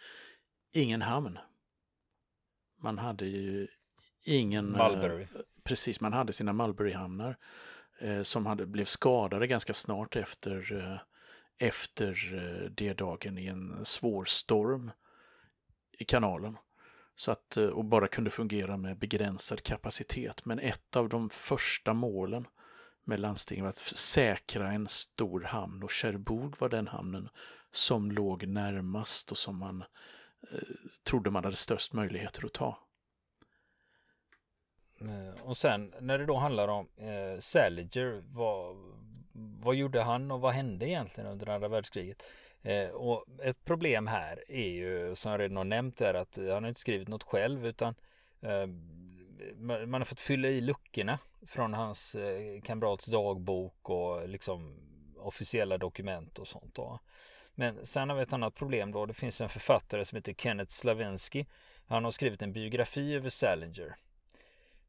ingen 0.72 1.02
hamn. 1.02 1.38
Man 2.80 2.98
hade 2.98 3.26
ju 3.26 3.68
ingen... 4.22 4.74
Eh, 4.74 4.88
Mulberry. 4.88 5.22
Eh, 5.22 5.28
precis, 5.64 6.00
man 6.00 6.12
hade 6.12 6.32
sina 6.32 6.52
Mulberry-hamnar. 6.52 7.36
Eh, 8.00 8.22
som 8.22 8.46
hade, 8.46 8.66
blev 8.66 8.84
skadade 8.84 9.46
ganska 9.46 9.74
snart 9.74 10.16
efter, 10.16 10.72
eh, 10.72 11.00
efter 11.68 12.34
eh, 12.34 12.70
det 12.70 12.94
dagen 12.94 13.38
i 13.38 13.46
en 13.46 13.84
svår 13.84 14.24
storm 14.24 14.90
i 15.98 16.04
kanalen. 16.04 16.56
Så 17.18 17.32
att, 17.32 17.56
eh, 17.56 17.66
och 17.66 17.84
bara 17.84 18.08
kunde 18.08 18.30
fungera 18.30 18.76
med 18.76 18.98
begränsad 18.98 19.62
kapacitet. 19.62 20.44
Men 20.44 20.58
ett 20.58 20.96
av 20.96 21.08
de 21.08 21.30
första 21.30 21.94
målen 21.94 22.46
med 23.04 23.20
landstinget 23.20 23.62
var 23.62 23.68
att 23.68 23.76
säkra 23.76 24.72
en 24.72 24.88
stor 24.88 25.40
hamn 25.40 25.82
och 25.82 25.92
Cherbourg 25.92 26.54
var 26.58 26.68
den 26.68 26.88
hamnen 26.88 27.28
som 27.70 28.10
låg 28.10 28.46
närmast 28.46 29.30
och 29.30 29.38
som 29.38 29.56
man 29.58 29.84
eh, 30.52 30.58
trodde 31.04 31.30
man 31.30 31.44
hade 31.44 31.56
störst 31.56 31.92
möjligheter 31.92 32.44
att 32.44 32.52
ta. 32.52 32.78
Eh, 35.00 35.42
och 35.42 35.56
sen 35.56 35.94
när 36.00 36.18
det 36.18 36.26
då 36.26 36.36
handlar 36.36 36.68
om 36.68 36.88
eh, 36.96 37.38
Salinger, 37.38 38.22
vad, 38.26 38.76
vad 39.62 39.74
gjorde 39.74 40.02
han 40.02 40.30
och 40.30 40.40
vad 40.40 40.52
hände 40.52 40.88
egentligen 40.88 41.30
under 41.30 41.48
andra 41.48 41.68
världskriget? 41.68 42.22
Eh, 42.62 42.88
och 42.88 43.24
ett 43.42 43.64
problem 43.64 44.06
här 44.06 44.44
är 44.48 44.68
ju 44.68 45.14
som 45.14 45.32
jag 45.32 45.40
redan 45.40 45.56
har 45.56 45.64
nämnt 45.64 46.00
är 46.00 46.14
att 46.14 46.36
han 46.36 46.62
har 46.62 46.68
inte 46.68 46.80
skrivit 46.80 47.08
något 47.08 47.22
själv 47.22 47.66
utan 47.66 47.94
eh, 48.40 48.66
man 49.86 49.94
har 49.94 50.04
fått 50.04 50.20
fylla 50.20 50.48
i 50.48 50.60
luckorna 50.60 51.18
från 51.46 51.74
hans 51.74 52.14
eh, 52.14 52.60
kamrats 52.60 53.06
dagbok 53.06 53.90
och 53.90 54.28
liksom 54.28 54.76
officiella 55.16 55.78
dokument 55.78 56.38
och 56.38 56.48
sånt 56.48 56.74
då. 56.74 57.00
Men 57.54 57.86
sen 57.86 58.08
har 58.08 58.16
vi 58.16 58.22
ett 58.22 58.32
annat 58.32 58.54
problem 58.54 58.92
då. 58.92 59.06
Det 59.06 59.14
finns 59.14 59.40
en 59.40 59.48
författare 59.48 60.04
som 60.04 60.16
heter 60.16 60.32
Kenneth 60.32 60.72
Slavensky. 60.72 61.44
Han 61.86 62.04
har 62.04 62.10
skrivit 62.10 62.42
en 62.42 62.52
biografi 62.52 63.14
över 63.14 63.28
Salinger. 63.28 63.96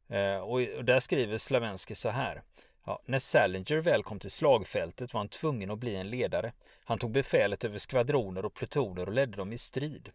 Eh, 0.08 0.36
och 0.36 0.84
där 0.84 1.00
skriver 1.00 1.38
Slavensky 1.38 1.94
så 1.94 2.08
här. 2.08 2.42
Ja, 2.84 3.02
när 3.06 3.18
Salinger 3.18 3.76
väl 3.76 4.02
kom 4.02 4.18
till 4.18 4.30
slagfältet 4.30 5.14
var 5.14 5.20
han 5.20 5.28
tvungen 5.28 5.70
att 5.70 5.78
bli 5.78 5.96
en 5.96 6.10
ledare. 6.10 6.52
Han 6.84 6.98
tog 6.98 7.10
befälet 7.10 7.64
över 7.64 7.78
skvadroner 7.78 8.44
och 8.44 8.54
plutoner 8.54 9.06
och 9.06 9.12
ledde 9.12 9.36
dem 9.36 9.52
i 9.52 9.58
strid. 9.58 10.10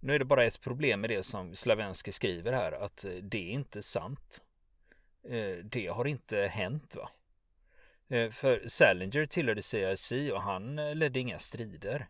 Nu 0.00 0.14
är 0.14 0.18
det 0.18 0.24
bara 0.24 0.44
ett 0.44 0.60
problem 0.60 1.00
med 1.00 1.10
det 1.10 1.22
som 1.22 1.56
Slavenski 1.56 2.12
skriver 2.12 2.52
här, 2.52 2.72
att 2.72 3.04
eh, 3.04 3.10
det 3.10 3.38
är 3.38 3.52
inte 3.52 3.82
sant. 3.82 4.40
Eh, 5.28 5.56
det 5.56 5.86
har 5.86 6.04
inte 6.04 6.38
hänt 6.38 6.96
va. 6.96 7.10
Eh, 8.08 8.30
för 8.30 8.68
Salinger 8.68 9.26
tillhörde 9.26 9.62
CIC 9.62 10.12
och 10.32 10.42
han 10.42 10.76
ledde 10.98 11.20
inga 11.20 11.38
strider. 11.38 12.08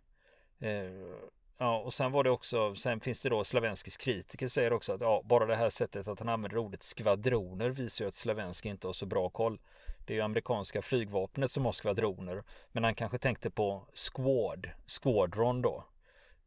Ja, 1.59 1.79
och 1.79 1.95
sen 1.95 2.13
var 2.13 2.25
det 2.25 2.31
också, 2.31 2.75
sen 2.75 3.01
finns 3.01 3.23
det 3.23 3.29
då 3.29 3.45
Slavenskis 3.45 3.97
kritiker 3.97 4.49
säger 4.49 4.73
också 4.73 4.93
att 4.93 5.01
ja, 5.01 5.23
bara 5.25 5.47
det 5.47 5.57
här 5.57 5.71
sättet 5.71 6.09
att 6.09 6.19
han 6.19 6.29
använder 6.29 6.59
ordet 6.59 6.83
skvadroner 6.83 7.69
visar 7.69 8.05
ju 8.05 8.09
att 8.09 8.15
Slavenski 8.15 8.69
inte 8.69 8.89
har 8.89 8.93
så 8.93 9.07
bra 9.07 9.29
koll. 9.29 9.61
Det 10.07 10.13
är 10.13 10.17
ju 10.17 10.23
amerikanska 10.23 10.83
flygvapnet 10.83 11.51
som 11.51 11.65
har 11.65 11.73
skvadroner, 11.73 12.45
men 12.73 12.85
han 12.85 12.95
kanske 12.95 13.19
tänkte 13.19 13.51
på 13.51 13.87
squad, 13.95 14.71
squadron 14.87 15.63
då. 15.63 15.85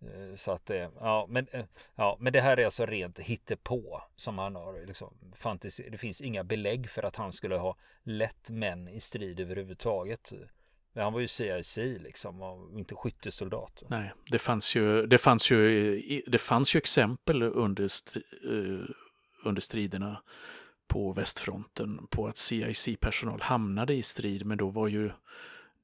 Eh, 0.02 0.36
så 0.36 0.52
att 0.52 0.66
det, 0.66 0.92
ja 1.00 1.26
men, 1.30 1.48
eh, 1.52 1.66
ja, 1.96 2.18
men 2.20 2.34
det 2.34 2.42
här 2.42 2.60
är 2.60 2.66
alltså 2.66 2.86
rent 2.86 3.20
hittepå 3.20 4.02
som 4.16 4.38
han 4.38 4.56
har 4.56 4.86
liksom 4.86 5.14
fantasi. 5.36 5.90
Det 5.90 5.98
finns 5.98 6.22
inga 6.22 6.44
belägg 6.44 6.90
för 6.90 7.04
att 7.04 7.16
han 7.16 7.32
skulle 7.32 7.56
ha 7.58 7.76
lett 8.04 8.50
män 8.50 8.88
i 8.88 9.00
strid 9.00 9.40
överhuvudtaget. 9.40 10.34
Han 11.04 11.14
var 11.14 11.20
ju 11.20 11.28
CIC 11.28 11.78
liksom 11.78 12.42
och 12.42 12.80
inte 12.80 12.96
skyttesoldat. 12.96 13.84
Nej, 13.88 14.14
det 14.32 14.40
fanns 14.40 14.76
ju, 14.76 15.06
det 15.08 15.18
fanns 15.18 15.52
ju, 15.52 16.02
det 16.28 16.38
fanns 16.38 16.76
ju 16.76 16.78
exempel 16.78 17.44
under, 17.44 17.90
uh, 18.46 18.86
under 19.46 19.62
striderna 19.62 20.22
på 20.88 21.14
västfronten 21.14 22.08
på 22.10 22.28
att 22.28 22.38
CIC-personal 22.38 23.42
hamnade 23.42 23.94
i 23.94 24.04
strid, 24.04 24.46
men 24.46 24.58
då 24.58 24.70
var 24.70 24.88
ju 24.88 25.12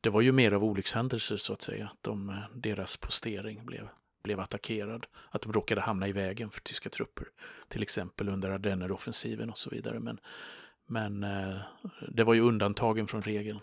det 0.06 0.10
var 0.10 0.22
ju 0.22 0.32
mer 0.32 0.52
av 0.52 0.64
olyckshändelser 0.64 1.38
så 1.38 1.54
att 1.54 1.62
säga. 1.62 1.92
De, 2.02 2.30
eh, 2.30 2.36
deras 2.54 2.98
postering 2.98 3.66
blev, 3.66 3.88
blev 4.24 4.40
attackerad. 4.40 5.06
Att 5.30 5.42
de 5.42 5.54
råkade 5.54 5.82
hamna 5.82 6.08
i 6.08 6.12
vägen 6.12 6.52
för 6.52 6.62
tyska 6.62 6.90
trupper. 6.90 7.28
Till 7.68 7.82
exempel 7.82 8.30
under 8.30 8.50
Ardenner-offensiven 8.50 9.50
och 9.50 9.58
så 9.58 9.70
vidare. 9.70 10.00
Men, 10.00 10.20
men 10.88 11.24
eh, 11.24 11.58
det 12.10 12.24
var 12.24 12.34
ju 12.34 12.42
undantagen 12.42 13.08
från 13.08 13.22
regeln. 13.22 13.60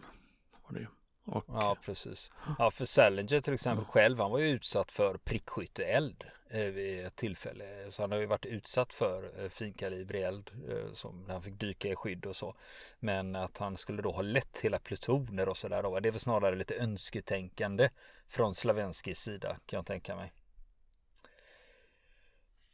Var 0.62 0.74
det 0.74 0.80
ju. 0.80 0.86
Och... 1.32 1.44
Ja, 1.48 1.76
precis. 1.84 2.30
Ja, 2.58 2.70
för 2.70 2.84
Salinger 2.84 3.40
till 3.40 3.54
exempel 3.54 3.84
själv, 3.84 4.18
han 4.18 4.30
var 4.30 4.38
ju 4.38 4.48
utsatt 4.48 4.92
för 4.92 5.16
prickskytteeld 5.16 6.24
eh, 6.50 6.64
vid 6.64 7.06
ett 7.06 7.16
tillfälle. 7.16 7.64
Så 7.90 8.02
han 8.02 8.12
har 8.12 8.18
ju 8.18 8.26
varit 8.26 8.46
utsatt 8.46 8.92
för 8.92 9.42
eh, 9.42 9.48
finkalibrig 9.48 10.22
eld 10.22 10.50
eh, 10.68 10.92
som 10.92 11.24
han 11.28 11.42
fick 11.42 11.60
dyka 11.60 11.88
i 11.88 11.96
skydd 11.96 12.26
och 12.26 12.36
så. 12.36 12.54
Men 12.98 13.36
att 13.36 13.58
han 13.58 13.76
skulle 13.76 14.02
då 14.02 14.10
ha 14.10 14.22
lett 14.22 14.58
hela 14.58 14.78
plutoner 14.78 15.48
och 15.48 15.56
sådär 15.56 15.82
då. 15.82 16.00
Det 16.00 16.08
är 16.08 16.12
väl 16.12 16.20
snarare 16.20 16.56
lite 16.56 16.76
önsketänkande 16.76 17.88
från 18.28 18.54
Slavenskis 18.54 19.18
sida 19.18 19.56
kan 19.66 19.76
jag 19.76 19.86
tänka 19.86 20.16
mig. 20.16 20.32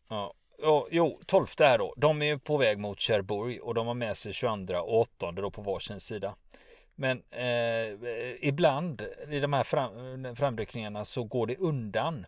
Ja, 0.09 0.35
och, 0.63 0.89
jo, 0.91 1.21
12 1.27 1.47
här 1.59 1.79
då. 1.79 1.95
De 1.97 2.23
är 2.23 2.27
ju 2.27 2.39
på 2.39 2.57
väg 2.57 2.79
mot 2.79 3.01
Cherbourg 3.01 3.61
och 3.63 3.75
de 3.75 3.87
har 3.87 3.95
med 3.95 4.17
sig 4.17 4.33
22 4.33 4.75
och 4.75 5.01
8 5.01 5.33
då 5.33 5.51
på 5.51 5.63
varsin 5.63 6.01
sida. 6.01 6.35
Men 7.01 7.23
eh, 7.31 8.49
ibland 8.49 9.03
i 9.29 9.41
de 9.41 9.53
här 9.53 9.63
fram, 9.63 10.37
framryckningarna 10.37 11.05
så 11.05 11.25
går 11.25 11.47
det 11.47 11.57
undan. 11.57 12.27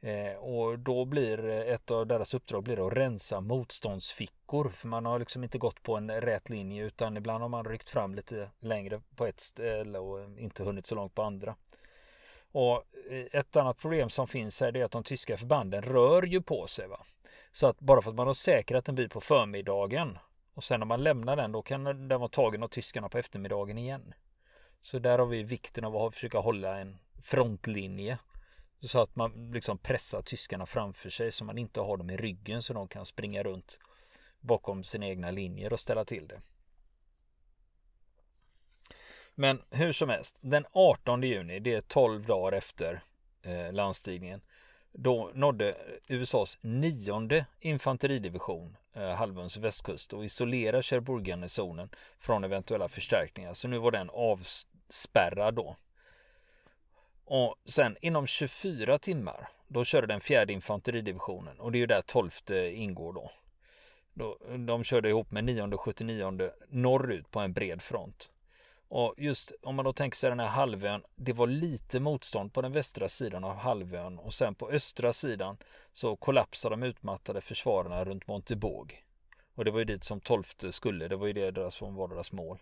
Eh, 0.00 0.34
och 0.34 0.78
då 0.78 1.04
blir 1.04 1.48
ett 1.48 1.90
av 1.90 2.06
deras 2.06 2.34
uppdrag 2.34 2.62
blir 2.62 2.86
att 2.86 2.92
rensa 2.92 3.40
motståndsfickor. 3.40 4.68
För 4.68 4.88
man 4.88 5.06
har 5.06 5.18
liksom 5.18 5.44
inte 5.44 5.58
gått 5.58 5.82
på 5.82 5.96
en 5.96 6.20
rät 6.20 6.50
linje 6.50 6.84
utan 6.84 7.16
ibland 7.16 7.42
har 7.42 7.48
man 7.48 7.64
ryckt 7.64 7.90
fram 7.90 8.14
lite 8.14 8.48
längre 8.60 9.00
på 9.16 9.26
ett 9.26 9.40
ställe 9.40 9.98
och 9.98 10.38
inte 10.38 10.64
hunnit 10.64 10.86
så 10.86 10.94
långt 10.94 11.14
på 11.14 11.22
andra. 11.22 11.54
Och 12.52 12.84
eh, 13.10 13.40
ett 13.40 13.56
annat 13.56 13.78
problem 13.78 14.08
som 14.08 14.28
finns 14.28 14.60
här 14.60 14.76
är 14.76 14.84
att 14.84 14.90
de 14.90 15.02
tyska 15.02 15.36
förbanden 15.36 15.82
rör 15.82 16.22
ju 16.22 16.42
på 16.42 16.66
sig. 16.66 16.88
Va? 16.88 17.00
Så 17.52 17.66
att 17.66 17.80
bara 17.80 18.02
för 18.02 18.10
att 18.10 18.16
man 18.16 18.26
har 18.26 18.34
säkrat 18.34 18.88
en 18.88 18.94
by 18.94 19.08
på 19.08 19.20
förmiddagen 19.20 20.18
och 20.54 20.64
sen 20.64 20.80
när 20.80 20.86
man 20.86 21.02
lämnar 21.02 21.36
den 21.36 21.52
då 21.52 21.62
kan 21.62 21.84
den 21.84 22.20
vara 22.20 22.28
tagen 22.28 22.62
av 22.62 22.68
tyskarna 22.68 23.08
på 23.08 23.18
eftermiddagen 23.18 23.78
igen. 23.78 24.14
Så 24.80 24.98
där 24.98 25.18
har 25.18 25.26
vi 25.26 25.42
vikten 25.42 25.84
av 25.84 25.96
att 25.96 26.14
försöka 26.14 26.38
hålla 26.38 26.78
en 26.78 26.98
frontlinje. 27.22 28.18
Så 28.80 29.00
att 29.00 29.16
man 29.16 29.52
liksom 29.52 29.78
pressar 29.78 30.22
tyskarna 30.22 30.66
framför 30.66 31.10
sig 31.10 31.32
så 31.32 31.44
man 31.44 31.58
inte 31.58 31.80
har 31.80 31.96
dem 31.96 32.10
i 32.10 32.16
ryggen 32.16 32.62
så 32.62 32.72
de 32.72 32.88
kan 32.88 33.06
springa 33.06 33.42
runt 33.42 33.78
bakom 34.40 34.84
sina 34.84 35.06
egna 35.06 35.30
linjer 35.30 35.72
och 35.72 35.80
ställa 35.80 36.04
till 36.04 36.28
det. 36.28 36.40
Men 39.34 39.62
hur 39.70 39.92
som 39.92 40.08
helst, 40.08 40.38
den 40.40 40.66
18 40.72 41.22
juni, 41.22 41.60
det 41.60 41.74
är 41.74 41.80
12 41.80 42.26
dagar 42.26 42.58
efter 42.58 43.02
eh, 43.42 43.72
landstigningen, 43.72 44.40
då 44.92 45.30
nådde 45.34 45.76
USAs 46.06 46.58
nionde 46.60 47.46
infanteridivision 47.60 48.76
Eh, 48.94 49.10
halvöns 49.10 49.56
västkust 49.56 50.12
och 50.12 50.24
isolera 50.24 50.82
Cherbourg-garnisonen 50.82 51.88
från 52.18 52.44
eventuella 52.44 52.88
förstärkningar. 52.88 53.52
Så 53.52 53.68
nu 53.68 53.78
var 53.78 53.90
den 53.90 54.10
avspärrad 54.10 55.54
då. 55.54 55.76
Och 57.24 57.56
sen 57.64 57.96
inom 58.00 58.26
24 58.26 58.98
timmar, 58.98 59.48
då 59.68 59.84
körde 59.84 60.06
den 60.06 60.20
fjärde 60.20 60.52
infanteridivisionen 60.52 61.60
och 61.60 61.72
det 61.72 61.78
är 61.78 61.80
ju 61.80 61.86
där 61.86 62.02
tolfte 62.02 62.56
ingår 62.56 63.12
då. 63.12 63.30
då 64.14 64.38
de 64.58 64.84
körde 64.84 65.08
ihop 65.08 65.30
med 65.30 65.44
nionde 65.44 65.76
och 65.76 65.82
79 65.82 66.50
norrut 66.68 67.30
på 67.30 67.40
en 67.40 67.52
bred 67.52 67.82
front. 67.82 68.32
Och 68.94 69.14
just 69.16 69.52
om 69.62 69.74
man 69.74 69.84
då 69.84 69.92
tänker 69.92 70.16
sig 70.16 70.30
den 70.30 70.40
här 70.40 70.46
halvön, 70.46 71.02
det 71.16 71.32
var 71.32 71.46
lite 71.46 72.00
motstånd 72.00 72.52
på 72.52 72.62
den 72.62 72.72
västra 72.72 73.08
sidan 73.08 73.44
av 73.44 73.56
halvön 73.56 74.18
och 74.18 74.34
sen 74.34 74.54
på 74.54 74.70
östra 74.70 75.12
sidan 75.12 75.56
så 75.92 76.16
kollapsade 76.16 76.72
de 76.72 76.82
utmattade 76.82 77.40
försvararna 77.40 78.04
runt 78.04 78.26
Montebåg. 78.26 79.04
Och 79.54 79.64
det 79.64 79.70
var 79.70 79.78
ju 79.78 79.84
dit 79.84 80.04
som 80.04 80.20
tolfte 80.20 80.72
skulle, 80.72 81.08
det 81.08 81.16
var 81.16 81.26
ju 81.26 81.32
det 81.32 81.50
deras, 81.50 81.74
som 81.74 81.94
var 81.94 82.08
deras 82.08 82.32
mål. 82.32 82.58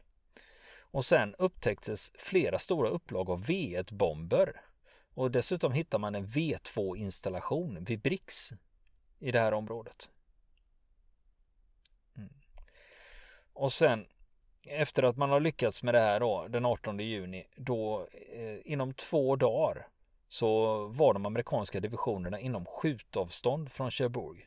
Och 0.81 1.05
sen 1.05 1.35
upptäcktes 1.39 2.13
flera 2.15 2.59
stora 2.59 2.89
upplag 2.89 3.31
av 3.31 3.45
V1-bomber. 3.45 4.61
Och 5.15 5.31
dessutom 5.31 5.73
hittar 5.73 5.99
man 5.99 6.15
en 6.15 6.27
V2-installation 6.27 7.85
vid 7.85 8.01
Brix 8.01 8.51
i 9.19 9.33
det 9.33 9.41
här 9.41 9.53
området. 9.53 10.11
Mm. 12.17 12.33
Och 13.53 13.73
sen 13.73 14.07
efter 14.67 15.03
att 15.03 15.17
man 15.17 15.31
har 15.31 15.41
lyckats 15.41 15.83
med 15.83 15.95
det 15.95 16.01
här 16.01 16.21
då, 16.21 16.47
den 16.49 16.67
18 16.67 16.99
juni, 16.99 17.47
då 17.57 18.09
eh, 18.35 18.73
inom 18.73 18.95
två 18.95 19.37
dagar 19.37 19.87
så 20.29 20.79
var 20.87 21.15
de 21.15 21.27
amerikanska 21.27 21.81
divisionerna 21.81 22.41
inom 22.41 22.67
skjutavstånd 22.67 23.73
från 23.73 23.91
Cherbourg. 23.91 24.47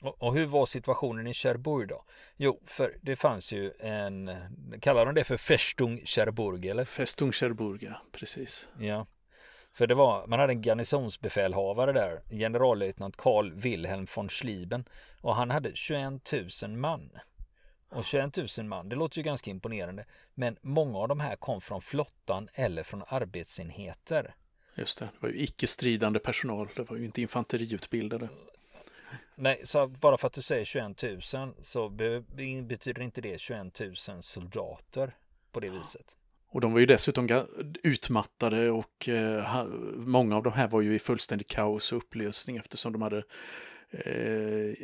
Och, 0.00 0.22
och 0.22 0.34
hur 0.34 0.46
var 0.46 0.66
situationen 0.66 1.26
i 1.26 1.34
Cherbourg 1.34 1.88
då? 1.88 2.04
Jo, 2.36 2.60
för 2.66 2.98
det 3.02 3.16
fanns 3.16 3.52
ju 3.52 3.72
en, 3.80 4.30
kallar 4.80 5.06
de 5.06 5.14
det 5.14 5.24
för 5.24 5.36
Festung 5.36 6.00
Cherbourg 6.04 6.66
eller? 6.66 6.84
Festung 6.84 7.32
Cherbourg, 7.32 7.82
ja, 7.82 8.02
precis. 8.12 8.68
Ja. 8.78 9.06
För 9.72 9.86
det 9.86 9.94
var, 9.94 10.26
man 10.26 10.38
hade 10.38 10.52
en 10.52 10.62
garnisonsbefälhavare 10.62 11.92
där, 11.92 12.20
generallöjtnant 12.30 13.16
Carl 13.16 13.52
Wilhelm 13.52 14.06
von 14.16 14.28
Schlieben 14.28 14.84
och 15.20 15.34
han 15.34 15.50
hade 15.50 15.74
21 15.74 16.32
000 16.62 16.70
man. 16.70 17.10
Och 17.90 18.04
21 18.04 18.36
000 18.58 18.66
man, 18.66 18.88
det 18.88 18.96
låter 18.96 19.18
ju 19.18 19.22
ganska 19.22 19.50
imponerande. 19.50 20.04
Men 20.34 20.56
många 20.62 20.98
av 20.98 21.08
de 21.08 21.20
här 21.20 21.36
kom 21.36 21.60
från 21.60 21.80
flottan 21.80 22.48
eller 22.54 22.82
från 22.82 23.02
arbetsenheter. 23.08 24.34
Just 24.74 24.98
det, 24.98 25.04
det 25.04 25.10
var 25.20 25.28
ju 25.28 25.42
icke-stridande 25.42 26.18
personal, 26.18 26.68
det 26.76 26.90
var 26.90 26.96
ju 26.96 27.04
inte 27.04 27.22
infanteriutbildade. 27.22 28.28
Nej, 29.34 29.60
så 29.64 29.86
bara 29.86 30.18
för 30.18 30.26
att 30.26 30.32
du 30.32 30.42
säger 30.42 30.64
21 30.64 31.02
000 31.02 31.54
så 31.60 31.88
betyder 31.88 33.02
inte 33.02 33.20
det 33.20 33.40
21 33.40 33.80
000 33.80 34.22
soldater 34.22 35.16
på 35.52 35.60
det 35.60 35.70
viset. 35.70 36.16
Och 36.50 36.60
de 36.60 36.72
var 36.72 36.80
ju 36.80 36.86
dessutom 36.86 37.28
utmattade 37.82 38.70
och 38.70 39.08
eh, 39.08 39.66
många 39.96 40.36
av 40.36 40.42
de 40.42 40.52
här 40.52 40.68
var 40.68 40.80
ju 40.80 40.94
i 40.94 40.98
fullständig 40.98 41.46
kaos 41.46 41.92
och 41.92 41.98
upplösning 41.98 42.56
eftersom 42.56 42.92
de 42.92 43.02
hade 43.02 43.22
eh, 43.90 44.74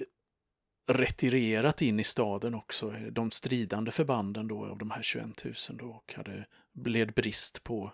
retirerat 0.86 1.82
in 1.82 2.00
i 2.00 2.04
staden 2.04 2.54
också, 2.54 2.94
de 3.10 3.30
stridande 3.30 3.90
förbanden 3.90 4.48
då 4.48 4.66
av 4.66 4.78
de 4.78 4.90
här 4.90 5.02
21 5.02 5.44
000 5.44 5.54
då 5.68 5.86
och 5.86 6.14
hade 6.16 6.46
bled 6.72 7.12
brist 7.12 7.64
på 7.64 7.92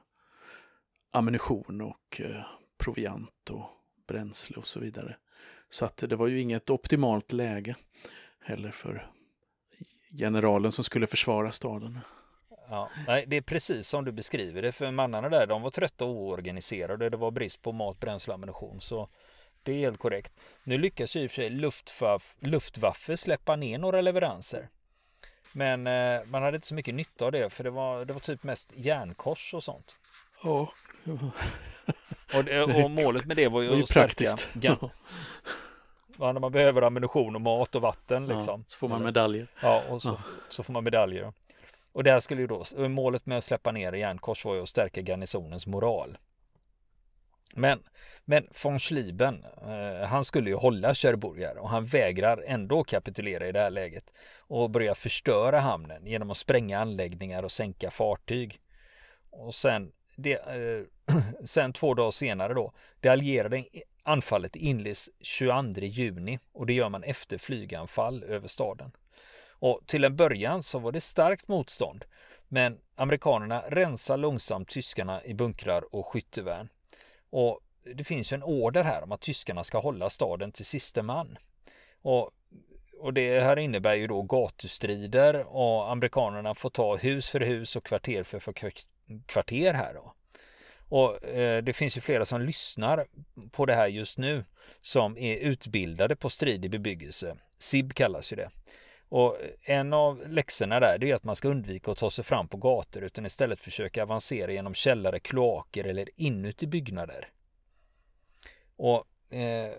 ammunition 1.10 1.80
och 1.80 2.20
eh, 2.20 2.44
proviant 2.78 3.50
och 3.50 3.70
bränsle 4.06 4.56
och 4.56 4.66
så 4.66 4.80
vidare. 4.80 5.16
Så 5.70 5.84
att 5.84 5.96
det 5.96 6.16
var 6.16 6.26
ju 6.26 6.40
inget 6.40 6.70
optimalt 6.70 7.32
läge 7.32 7.76
heller 8.40 8.70
för 8.70 9.10
generalen 10.18 10.72
som 10.72 10.84
skulle 10.84 11.06
försvara 11.06 11.52
staden. 11.52 11.98
Ja, 12.70 12.90
nej, 13.06 13.24
det 13.26 13.36
är 13.36 13.40
precis 13.40 13.88
som 13.88 14.04
du 14.04 14.12
beskriver 14.12 14.62
det, 14.62 14.72
för 14.72 14.90
mannarna 14.90 15.28
där, 15.28 15.46
de 15.46 15.62
var 15.62 15.70
trötta 15.70 16.04
och 16.04 16.10
oorganiserade. 16.10 17.10
Det 17.10 17.16
var 17.16 17.30
brist 17.30 17.62
på 17.62 17.72
mat, 17.72 18.00
bränsle 18.00 18.30
och 18.30 18.34
ammunition. 18.34 18.80
Så 18.80 19.08
det 19.62 19.72
är 19.72 19.78
helt 19.78 19.98
korrekt. 19.98 20.38
Nu 20.64 20.78
lyckas 20.78 21.16
ju 21.16 21.20
i 21.20 21.26
och 21.26 21.30
för 21.30 21.34
sig 21.34 21.50
Luftwaffe, 21.50 22.36
Luftwaffe 22.40 23.16
släppa 23.16 23.56
ner 23.56 23.78
några 23.78 24.00
leveranser. 24.00 24.68
Men 25.52 25.86
eh, 25.86 26.20
man 26.24 26.42
hade 26.42 26.54
inte 26.54 26.66
så 26.66 26.74
mycket 26.74 26.94
nytta 26.94 27.24
av 27.24 27.32
det 27.32 27.50
för 27.50 27.64
det 27.64 27.70
var, 27.70 28.04
det 28.04 28.12
var 28.12 28.20
typ 28.20 28.42
mest 28.42 28.72
järnkors 28.74 29.54
och 29.54 29.64
sånt. 29.64 29.96
Ja. 30.44 30.72
och, 32.34 32.44
det, 32.44 32.62
och, 32.62 32.90
målet 32.90 33.24
med 33.24 33.36
det 33.36 33.48
var 33.48 33.60
ju, 33.60 33.66
det 33.66 33.70
var 33.70 33.76
ju 33.76 33.82
att 33.82 33.90
praktiskt. 33.92 34.38
stärka 34.50 34.90
ja, 36.20 36.32
när 36.32 36.40
man 36.40 36.52
behöver 36.52 36.82
ammunition 36.82 37.34
och 37.34 37.40
mat 37.40 37.74
och 37.74 37.82
vatten 37.82 38.26
liksom. 38.26 38.60
Ja, 38.60 38.64
så 38.66 38.78
får 38.78 38.88
man 38.88 39.02
medaljer. 39.02 39.46
Ja, 39.62 39.82
och 39.88 40.02
så, 40.02 40.08
ja. 40.08 40.18
så 40.48 40.62
får 40.62 40.72
man 40.72 40.84
medaljer. 40.84 41.32
Och 41.92 42.04
det 42.04 42.10
här 42.10 42.20
skulle 42.20 42.40
ju 42.40 42.46
då, 42.46 42.64
målet 42.88 43.26
med 43.26 43.38
att 43.38 43.44
släppa 43.44 43.72
ner 43.72 43.92
järnkors 43.92 44.44
var 44.44 44.54
ju 44.54 44.62
att 44.62 44.68
stärka 44.68 45.00
garnisonens 45.00 45.66
moral. 45.66 46.18
Men, 47.54 47.82
men 48.24 48.48
von 48.62 48.78
Schlieben, 48.78 49.44
eh, 49.62 50.06
han 50.08 50.24
skulle 50.24 50.50
ju 50.50 50.56
hålla 50.56 50.94
Cherbourg 50.94 51.58
och 51.58 51.68
han 51.68 51.84
vägrar 51.84 52.44
ändå 52.46 52.84
kapitulera 52.84 53.48
i 53.48 53.52
det 53.52 53.60
här 53.60 53.70
läget 53.70 54.12
och 54.38 54.70
börjar 54.70 54.94
förstöra 54.94 55.60
hamnen 55.60 56.06
genom 56.06 56.30
att 56.30 56.36
spränga 56.36 56.78
anläggningar 56.78 57.42
och 57.42 57.52
sänka 57.52 57.90
fartyg. 57.90 58.60
Och 59.30 59.54
sen, 59.54 59.92
det, 60.16 60.32
eh, 60.32 61.14
sen 61.44 61.72
två 61.72 61.94
dagar 61.94 62.10
senare 62.10 62.54
då, 62.54 62.72
det 63.00 63.08
allierade 63.08 63.64
anfallet 64.02 64.56
inleds 64.56 65.10
22 65.20 65.80
juni 65.80 66.38
och 66.52 66.66
det 66.66 66.72
gör 66.72 66.88
man 66.88 67.02
efter 67.02 67.38
flyganfall 67.38 68.22
över 68.22 68.48
staden. 68.48 68.92
Och 69.60 69.80
till 69.86 70.04
en 70.04 70.16
början 70.16 70.62
så 70.62 70.78
var 70.78 70.92
det 70.92 71.00
starkt 71.00 71.48
motstånd, 71.48 72.04
men 72.48 72.78
amerikanerna 72.96 73.64
rensar 73.68 74.16
långsamt 74.16 74.68
tyskarna 74.68 75.24
i 75.24 75.34
bunkrar 75.34 75.94
och 75.94 76.06
skyttevärn. 76.06 76.68
Och 77.30 77.60
det 77.96 78.04
finns 78.04 78.32
ju 78.32 78.34
en 78.34 78.42
order 78.42 78.84
här 78.84 79.02
om 79.02 79.12
att 79.12 79.20
tyskarna 79.20 79.64
ska 79.64 79.78
hålla 79.78 80.10
staden 80.10 80.52
till 80.52 80.66
sista 80.66 81.02
man. 81.02 81.38
Och, 82.02 82.30
och 82.98 83.14
det 83.14 83.40
här 83.40 83.58
innebär 83.58 83.94
ju 83.94 84.06
då 84.06 84.22
gatustrider 84.22 85.56
och 85.56 85.90
amerikanerna 85.92 86.54
får 86.54 86.70
ta 86.70 86.96
hus 86.96 87.28
för 87.28 87.40
hus 87.40 87.76
och 87.76 87.84
kvarter 87.84 88.22
för, 88.22 88.38
för 88.38 88.54
kvarter 89.26 89.74
här 89.74 89.94
då. 89.94 90.14
Och 90.88 91.24
eh, 91.24 91.62
det 91.62 91.72
finns 91.72 91.96
ju 91.96 92.00
flera 92.00 92.24
som 92.24 92.40
lyssnar 92.40 93.06
på 93.50 93.66
det 93.66 93.74
här 93.74 93.86
just 93.86 94.18
nu 94.18 94.44
som 94.80 95.18
är 95.18 95.36
utbildade 95.36 96.16
på 96.16 96.30
strid 96.30 96.64
i 96.64 96.68
bebyggelse. 96.68 97.36
SIB 97.58 97.94
kallas 97.94 98.32
ju 98.32 98.36
det. 98.36 98.50
Och 99.10 99.36
en 99.62 99.92
av 99.92 100.22
läxorna 100.28 100.80
där 100.80 100.98
det 100.98 101.10
är 101.10 101.14
att 101.14 101.24
man 101.24 101.36
ska 101.36 101.48
undvika 101.48 101.90
att 101.90 101.98
ta 101.98 102.10
sig 102.10 102.24
fram 102.24 102.48
på 102.48 102.56
gator 102.56 103.02
utan 103.02 103.26
istället 103.26 103.60
försöka 103.60 104.02
avancera 104.02 104.52
genom 104.52 104.74
källare, 104.74 105.18
kloaker 105.20 105.84
eller 105.84 106.08
inuti 106.16 106.66
byggnader. 106.66 107.28
Och 108.76 109.06
eh, 109.34 109.70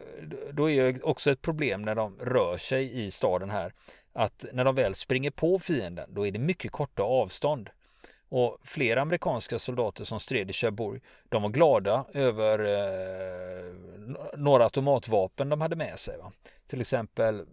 då 0.51 0.69
är 0.69 0.83
det 0.83 1.01
också 1.03 1.31
ett 1.31 1.41
problem 1.41 1.81
när 1.81 1.95
de 1.95 2.19
rör 2.19 2.57
sig 2.57 3.03
i 3.03 3.11
staden 3.11 3.49
här 3.49 3.73
att 4.13 4.45
när 4.53 4.63
de 4.65 4.75
väl 4.75 4.95
springer 4.95 5.31
på 5.31 5.59
fienden 5.59 6.13
då 6.13 6.27
är 6.27 6.31
det 6.31 6.39
mycket 6.39 6.71
korta 6.71 7.03
avstånd. 7.03 7.69
Och 8.29 8.57
flera 8.63 9.01
amerikanska 9.01 9.59
soldater 9.59 10.05
som 10.05 10.19
stred 10.19 10.49
i 10.49 10.53
Cherbourg, 10.53 11.01
de 11.29 11.41
var 11.41 11.49
glada 11.49 12.05
över 12.13 12.59
eh, 12.59 13.73
några 14.37 14.63
automatvapen 14.63 15.49
de 15.49 15.61
hade 15.61 15.75
med 15.75 15.99
sig. 15.99 16.17
Va? 16.17 16.31
Till 16.67 16.81
exempel 16.81 17.45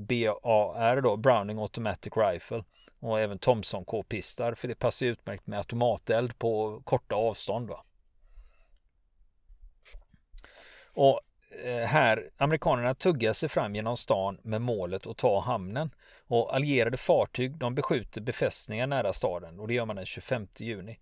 BAR 0.00 1.00
då, 1.00 1.16
Browning 1.16 1.58
Automatic 1.58 2.12
Rifle 2.16 2.64
och 3.00 3.20
även 3.20 3.38
Thompson 3.38 3.84
K-pistar 3.84 4.54
för 4.54 4.68
det 4.68 4.74
passar 4.74 5.06
utmärkt 5.06 5.46
med 5.46 5.58
automateld 5.58 6.38
på 6.38 6.82
korta 6.84 7.14
avstånd. 7.14 7.68
Va? 7.68 7.84
Och 10.84 11.20
eh, 11.64 11.86
här, 11.86 12.30
amerikanerna 12.36 12.94
tuggar 12.94 13.32
sig 13.32 13.48
fram 13.48 13.74
genom 13.74 13.96
stan 13.96 14.38
med 14.42 14.62
målet 14.62 15.06
att 15.06 15.16
ta 15.16 15.40
hamnen 15.40 15.90
och 16.26 16.54
allierade 16.54 16.96
fartyg 16.96 17.58
de 17.58 17.74
beskjuter 17.74 18.20
befästningar 18.20 18.86
nära 18.86 19.12
staden 19.12 19.60
och 19.60 19.68
det 19.68 19.74
gör 19.74 19.86
man 19.86 19.96
den 19.96 20.06
25 20.06 20.48
juni. 20.56 20.98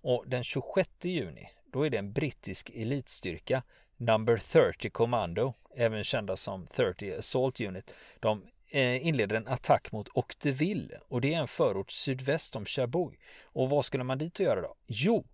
Och 0.00 0.24
den 0.26 0.44
26 0.44 0.90
juni, 1.02 1.48
då 1.72 1.86
är 1.86 1.90
det 1.90 1.98
en 1.98 2.12
brittisk 2.12 2.70
elitstyrka 2.70 3.62
Number 4.02 4.36
30 4.36 4.90
Commando, 4.90 5.54
även 5.74 6.04
kända 6.04 6.36
som 6.36 6.66
30 6.66 7.12
Assault 7.14 7.60
Unit. 7.60 7.94
De 8.20 8.42
eh, 8.70 9.06
inleder 9.06 9.36
en 9.36 9.48
attack 9.48 9.92
mot 9.92 10.08
Octeville 10.12 11.00
och 11.08 11.20
det 11.20 11.34
är 11.34 11.38
en 11.38 11.48
förort 11.48 11.90
sydväst 11.90 12.56
om 12.56 12.64
Cherbourg. 12.64 13.18
Och 13.42 13.70
vad 13.70 13.84
skulle 13.84 14.04
man 14.04 14.18
dit 14.18 14.40
och 14.40 14.44
göra 14.44 14.60
då? 14.60 14.74
Jo, 14.86 15.24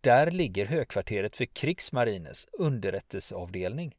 där 0.00 0.30
ligger 0.30 0.66
högkvarteret 0.66 1.36
för 1.36 1.44
Krigsmarines 1.44 2.48
underrättelseavdelning. 2.52 3.96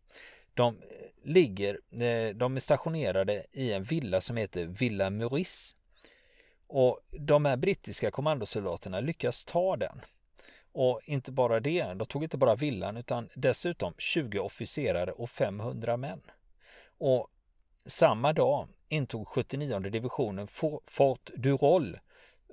De 0.54 0.76
eh, 0.76 0.84
ligger, 1.24 1.80
eh, 1.92 2.36
de 2.36 2.56
är 2.56 2.60
stationerade 2.60 3.46
i 3.52 3.74
en 3.74 3.84
villa 3.84 4.22
som 4.22 4.38
heter 4.38 4.66
Villa 4.66 5.10
Maurice. 5.10 5.76
Och 6.68 7.00
de 7.10 7.46
här 7.46 7.58
brittiska 7.58 8.12
kommandosoldaterna 8.12 9.00
lyckas 9.00 9.46
ta 9.46 9.78
den. 9.78 10.02
Och 10.74 11.02
inte 11.06 11.32
bara 11.32 11.60
det, 11.60 11.94
de 11.94 12.06
tog 12.06 12.24
inte 12.24 12.38
bara 12.38 12.56
villan 12.56 12.98
utan 12.98 13.30
dessutom 13.36 13.94
20 13.98 14.40
officerare 14.40 15.12
och 15.12 15.30
500 15.30 15.98
män. 15.98 16.22
Och 16.98 17.28
samma 17.86 18.34
dag 18.34 18.68
intog 18.90 19.28
79 19.28 19.80
divisionen 19.80 20.48
Fort 20.86 21.30
Durol 21.36 22.00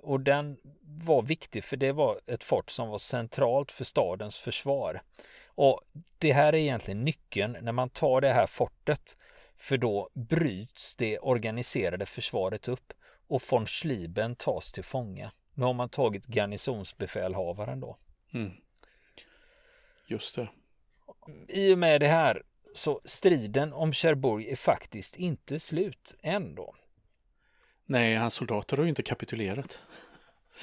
och 0.03 0.21
den 0.21 0.57
var 0.83 1.23
viktig 1.23 1.65
för 1.65 1.77
det 1.77 1.93
var 1.93 2.21
ett 2.27 2.45
fort 2.45 2.71
som 2.71 2.89
var 2.89 2.99
centralt 2.99 3.73
för 3.73 3.85
stadens 3.85 4.37
försvar. 4.37 5.03
Och 5.47 5.81
det 6.19 6.33
här 6.33 6.53
är 6.53 6.59
egentligen 6.59 7.05
nyckeln 7.05 7.57
när 7.63 7.73
man 7.73 7.91
tar 7.91 8.21
det 8.21 8.33
här 8.33 8.47
fortet 8.47 9.17
för 9.57 9.77
då 9.77 10.11
bryts 10.13 10.97
det 10.97 11.19
organiserade 11.19 12.07
försvaret 12.07 12.69
upp 12.69 12.93
och 13.29 13.43
von 13.51 13.67
Schlieben 13.67 14.37
tas 14.37 14.73
till 14.73 14.85
fånga. 14.85 15.33
Nu 15.55 15.65
har 15.65 15.73
man 15.73 15.89
tagit 15.89 16.27
garnisonsbefälhavaren 16.27 17.81
då. 17.81 17.97
Mm. 18.33 18.53
Just 20.07 20.37
det. 20.37 20.49
I 21.49 21.75
och 21.75 21.79
med 21.79 22.01
det 22.01 22.09
här 22.09 22.43
så 22.75 23.01
striden 23.05 23.73
om 23.73 23.93
Cherbourg 23.93 24.49
är 24.49 24.57
faktiskt 24.57 25.17
inte 25.17 25.59
slut 25.59 26.15
än 26.23 26.55
då. 26.55 26.75
Nej, 27.87 28.15
hans 28.15 28.35
soldater 28.35 28.77
har 28.77 28.85
ju 28.85 28.89
inte 28.89 29.03
kapitulerat. 29.03 29.81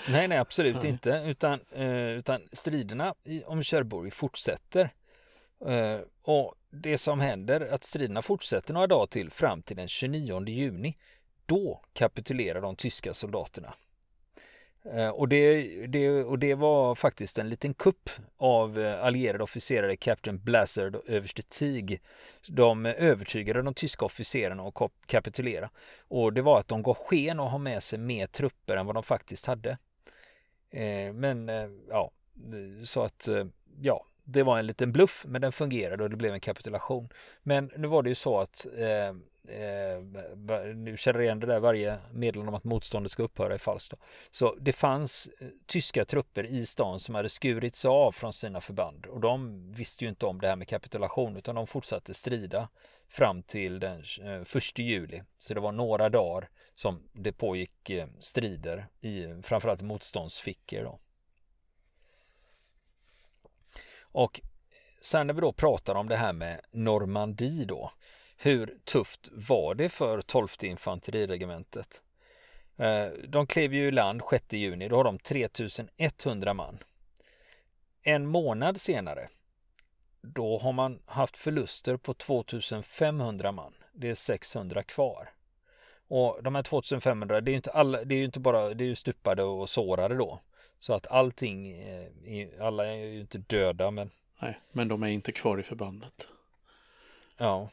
Nej, 0.09 0.27
nej, 0.27 0.37
absolut 0.37 0.81
nej. 0.81 0.91
inte. 0.91 1.23
Utan, 1.25 1.59
eh, 1.71 2.09
utan 2.09 2.41
striderna 2.51 3.15
om 3.45 3.63
Cherbourg 3.63 4.13
fortsätter. 4.13 4.89
Eh, 5.65 5.99
och 6.21 6.55
det 6.69 6.97
som 6.97 7.19
händer 7.19 7.61
är 7.61 7.73
att 7.73 7.83
striderna 7.83 8.21
fortsätter 8.21 8.73
några 8.73 8.87
dagar 8.87 9.07
till 9.07 9.31
fram 9.31 9.61
till 9.61 9.77
den 9.77 9.87
29 9.87 10.49
juni. 10.49 10.97
Då 11.45 11.81
kapitulerar 11.93 12.61
de 12.61 12.75
tyska 12.75 13.13
soldaterna. 13.13 13.73
Eh, 14.93 15.09
och 15.09 15.27
det, 15.27 15.61
det, 15.87 16.23
och 16.23 16.39
det 16.39 16.55
var 16.55 16.95
faktiskt 16.95 17.39
en 17.39 17.49
liten 17.49 17.73
kupp 17.73 18.09
av 18.37 18.79
eh, 18.79 19.03
allierade 19.03 19.43
officerare, 19.43 19.95
Captain 19.95 20.39
Blazzard 20.43 20.95
och 20.95 21.09
överste 21.09 21.43
Tig. 21.43 22.01
De 22.47 22.85
övertygade 22.85 23.61
de 23.61 23.73
tyska 23.73 24.05
officerarna 24.05 24.63
att 24.63 24.91
kapitulera. 25.05 25.69
Och 26.07 26.33
det 26.33 26.41
var 26.41 26.59
att 26.59 26.67
de 26.67 26.83
gav 26.83 26.93
sken 26.93 27.39
att 27.39 27.51
ha 27.51 27.57
med 27.57 27.83
sig 27.83 27.99
mer 27.99 28.27
trupper 28.27 28.77
än 28.77 28.85
vad 28.85 28.95
de 28.95 29.03
faktiskt 29.03 29.45
hade. 29.45 29.77
Eh, 30.69 31.13
men 31.13 31.51
ja, 31.89 32.11
så 32.83 33.01
att 33.01 33.29
ja, 33.81 34.05
det 34.23 34.43
var 34.43 34.59
en 34.59 34.67
liten 34.67 34.91
bluff, 34.91 35.25
men 35.27 35.41
den 35.41 35.51
fungerade 35.51 36.03
och 36.03 36.09
det 36.09 36.15
blev 36.15 36.33
en 36.33 36.39
kapitulation. 36.39 37.09
Men 37.43 37.71
nu 37.77 37.87
var 37.87 38.03
det 38.03 38.09
ju 38.09 38.15
så 38.15 38.39
att 38.39 38.67
eh, 39.49 40.75
nu 40.75 40.97
känner 40.97 41.21
igen 41.21 41.39
det 41.39 41.47
där 41.47 41.59
varje 41.59 41.99
meddelande 42.13 42.49
om 42.49 42.55
att 42.55 42.63
motståndet 42.63 43.11
ska 43.11 43.23
upphöra 43.23 43.53
är 43.53 43.57
falskt. 43.57 43.91
Då. 43.91 43.97
Så 44.31 44.55
det 44.55 44.73
fanns 44.73 45.29
eh, 45.39 45.47
tyska 45.65 46.05
trupper 46.05 46.45
i 46.45 46.65
stan 46.65 46.99
som 46.99 47.15
hade 47.15 47.29
skurits 47.29 47.85
av 47.85 48.11
från 48.11 48.33
sina 48.33 48.61
förband 48.61 49.05
och 49.05 49.19
de 49.19 49.71
visste 49.71 50.05
ju 50.05 50.09
inte 50.09 50.25
om 50.25 50.41
det 50.41 50.47
här 50.47 50.55
med 50.55 50.67
kapitulation 50.67 51.37
utan 51.37 51.55
de 51.55 51.67
fortsatte 51.67 52.13
strida 52.13 52.69
fram 53.09 53.43
till 53.43 53.79
den 53.79 54.03
eh, 54.21 54.57
1 54.57 54.79
juli. 54.79 55.23
Så 55.39 55.53
det 55.53 55.59
var 55.59 55.71
några 55.71 56.09
dagar 56.09 56.49
som 56.75 57.03
det 57.13 57.31
pågick 57.31 57.89
eh, 57.89 58.07
strider 58.19 58.87
i 59.01 59.41
framförallt 59.43 59.81
motståndsfickor. 59.81 60.83
Då. 60.83 60.99
Och 64.11 64.41
sen 65.01 65.27
när 65.27 65.33
vi 65.33 65.41
då 65.41 65.51
pratar 65.51 65.95
om 65.95 66.07
det 66.07 66.17
här 66.17 66.33
med 66.33 66.61
Normandie 66.71 67.65
då 67.65 67.91
hur 68.37 68.77
tufft 68.83 69.29
var 69.31 69.75
det 69.75 69.89
för 69.89 70.21
12 70.21 70.47
infanteriregementet? 70.61 72.01
Eh, 72.77 73.07
de 73.27 73.47
klev 73.47 73.73
ju 73.73 73.87
i 73.87 73.91
land 73.91 74.21
6 74.29 74.53
juni, 74.53 74.87
då 74.87 74.95
har 74.95 75.03
de 75.03 75.19
3100 75.19 76.53
man. 76.53 76.77
En 78.01 78.27
månad 78.27 78.81
senare, 78.81 79.29
då 80.21 80.57
har 80.57 80.71
man 80.71 80.99
haft 81.05 81.37
förluster 81.37 81.97
på 81.97 82.13
2500 82.13 83.51
man. 83.51 83.73
Det 83.93 84.09
är 84.09 84.15
600 84.15 84.83
kvar. 84.83 85.29
Och 86.07 86.39
de 86.43 86.55
här 86.55 86.63
2500, 86.63 87.41
det 87.41 87.49
är 87.49 87.53
ju 87.53 87.57
inte, 87.57 87.71
alla, 87.71 88.03
det 88.03 88.15
är 88.15 88.19
ju 88.19 88.25
inte 88.25 88.39
bara, 88.39 88.73
det 88.73 88.83
är 88.83 88.87
ju 88.87 88.95
stupade 88.95 89.43
och 89.43 89.69
sårade 89.69 90.15
då. 90.15 90.39
Så 90.79 90.93
att 90.93 91.07
allting, 91.07 91.81
eh, 91.81 92.47
alla 92.59 92.85
är 92.85 92.95
ju 92.95 93.19
inte 93.19 93.37
döda 93.37 93.91
men... 93.91 94.11
Nej, 94.39 94.59
men 94.71 94.87
de 94.87 95.03
är 95.03 95.07
inte 95.07 95.31
kvar 95.31 95.59
i 95.59 95.63
förbandet. 95.63 96.27
Ja. 97.37 97.69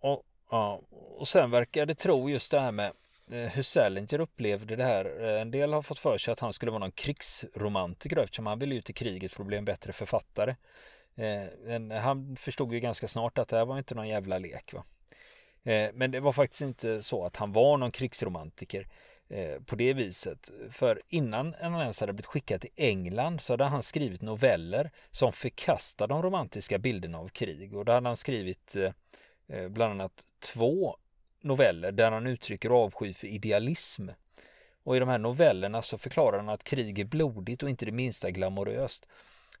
Och, 0.00 0.22
ja, 0.50 0.80
och 0.90 1.28
sen 1.28 1.50
verkar 1.50 1.86
det 1.86 1.94
tro 1.94 2.30
just 2.30 2.50
det 2.50 2.60
här 2.60 2.72
med 2.72 2.92
eh, 3.30 3.48
hur 3.48 3.62
Salinger 3.62 4.20
upplevde 4.20 4.76
det 4.76 4.84
här. 4.84 5.24
Eh, 5.24 5.40
en 5.40 5.50
del 5.50 5.72
har 5.72 5.82
fått 5.82 5.98
för 5.98 6.18
sig 6.18 6.32
att 6.32 6.40
han 6.40 6.52
skulle 6.52 6.70
vara 6.70 6.78
någon 6.78 6.92
krigsromantiker 6.92 8.16
eftersom 8.16 8.46
han 8.46 8.58
ville 8.58 8.74
ut 8.74 8.90
i 8.90 8.92
kriget 8.92 9.32
för 9.32 9.42
att 9.42 9.46
bli 9.46 9.56
en 9.56 9.64
bättre 9.64 9.92
författare. 9.92 10.56
Eh, 11.16 12.00
han 12.00 12.36
förstod 12.36 12.72
ju 12.72 12.80
ganska 12.80 13.08
snart 13.08 13.38
att 13.38 13.48
det 13.48 13.56
här 13.56 13.64
var 13.64 13.78
inte 13.78 13.94
någon 13.94 14.08
jävla 14.08 14.38
lek. 14.38 14.72
Va? 14.72 14.84
Men 15.92 16.10
det 16.10 16.20
var 16.20 16.32
faktiskt 16.32 16.62
inte 16.62 17.02
så 17.02 17.24
att 17.24 17.36
han 17.36 17.52
var 17.52 17.76
någon 17.76 17.90
krigsromantiker 17.90 18.86
på 19.66 19.76
det 19.76 19.92
viset. 19.92 20.50
För 20.70 21.02
innan 21.08 21.54
han 21.60 21.80
ens 21.80 22.00
hade 22.00 22.12
blivit 22.12 22.26
skickad 22.26 22.60
till 22.60 22.70
England 22.76 23.40
så 23.40 23.52
hade 23.52 23.64
han 23.64 23.82
skrivit 23.82 24.22
noveller 24.22 24.90
som 25.10 25.32
förkastar 25.32 26.06
de 26.06 26.22
romantiska 26.22 26.78
bilderna 26.78 27.18
av 27.18 27.28
krig. 27.28 27.76
Och 27.76 27.84
då 27.84 27.92
hade 27.92 28.08
han 28.08 28.16
skrivit 28.16 28.76
Eh, 29.52 29.68
bland 29.68 29.92
annat 29.92 30.26
två 30.38 30.96
noveller 31.40 31.92
där 31.92 32.10
han 32.10 32.26
uttrycker 32.26 32.70
avsky 32.70 33.12
för 33.12 33.26
idealism. 33.26 34.08
Och 34.82 34.96
i 34.96 34.98
de 34.98 35.08
här 35.08 35.18
novellerna 35.18 35.82
så 35.82 35.98
förklarar 35.98 36.36
han 36.36 36.48
att 36.48 36.64
krig 36.64 36.98
är 36.98 37.04
blodigt 37.04 37.62
och 37.62 37.70
inte 37.70 37.84
det 37.84 37.92
minsta 37.92 38.30
glamoröst. 38.30 39.08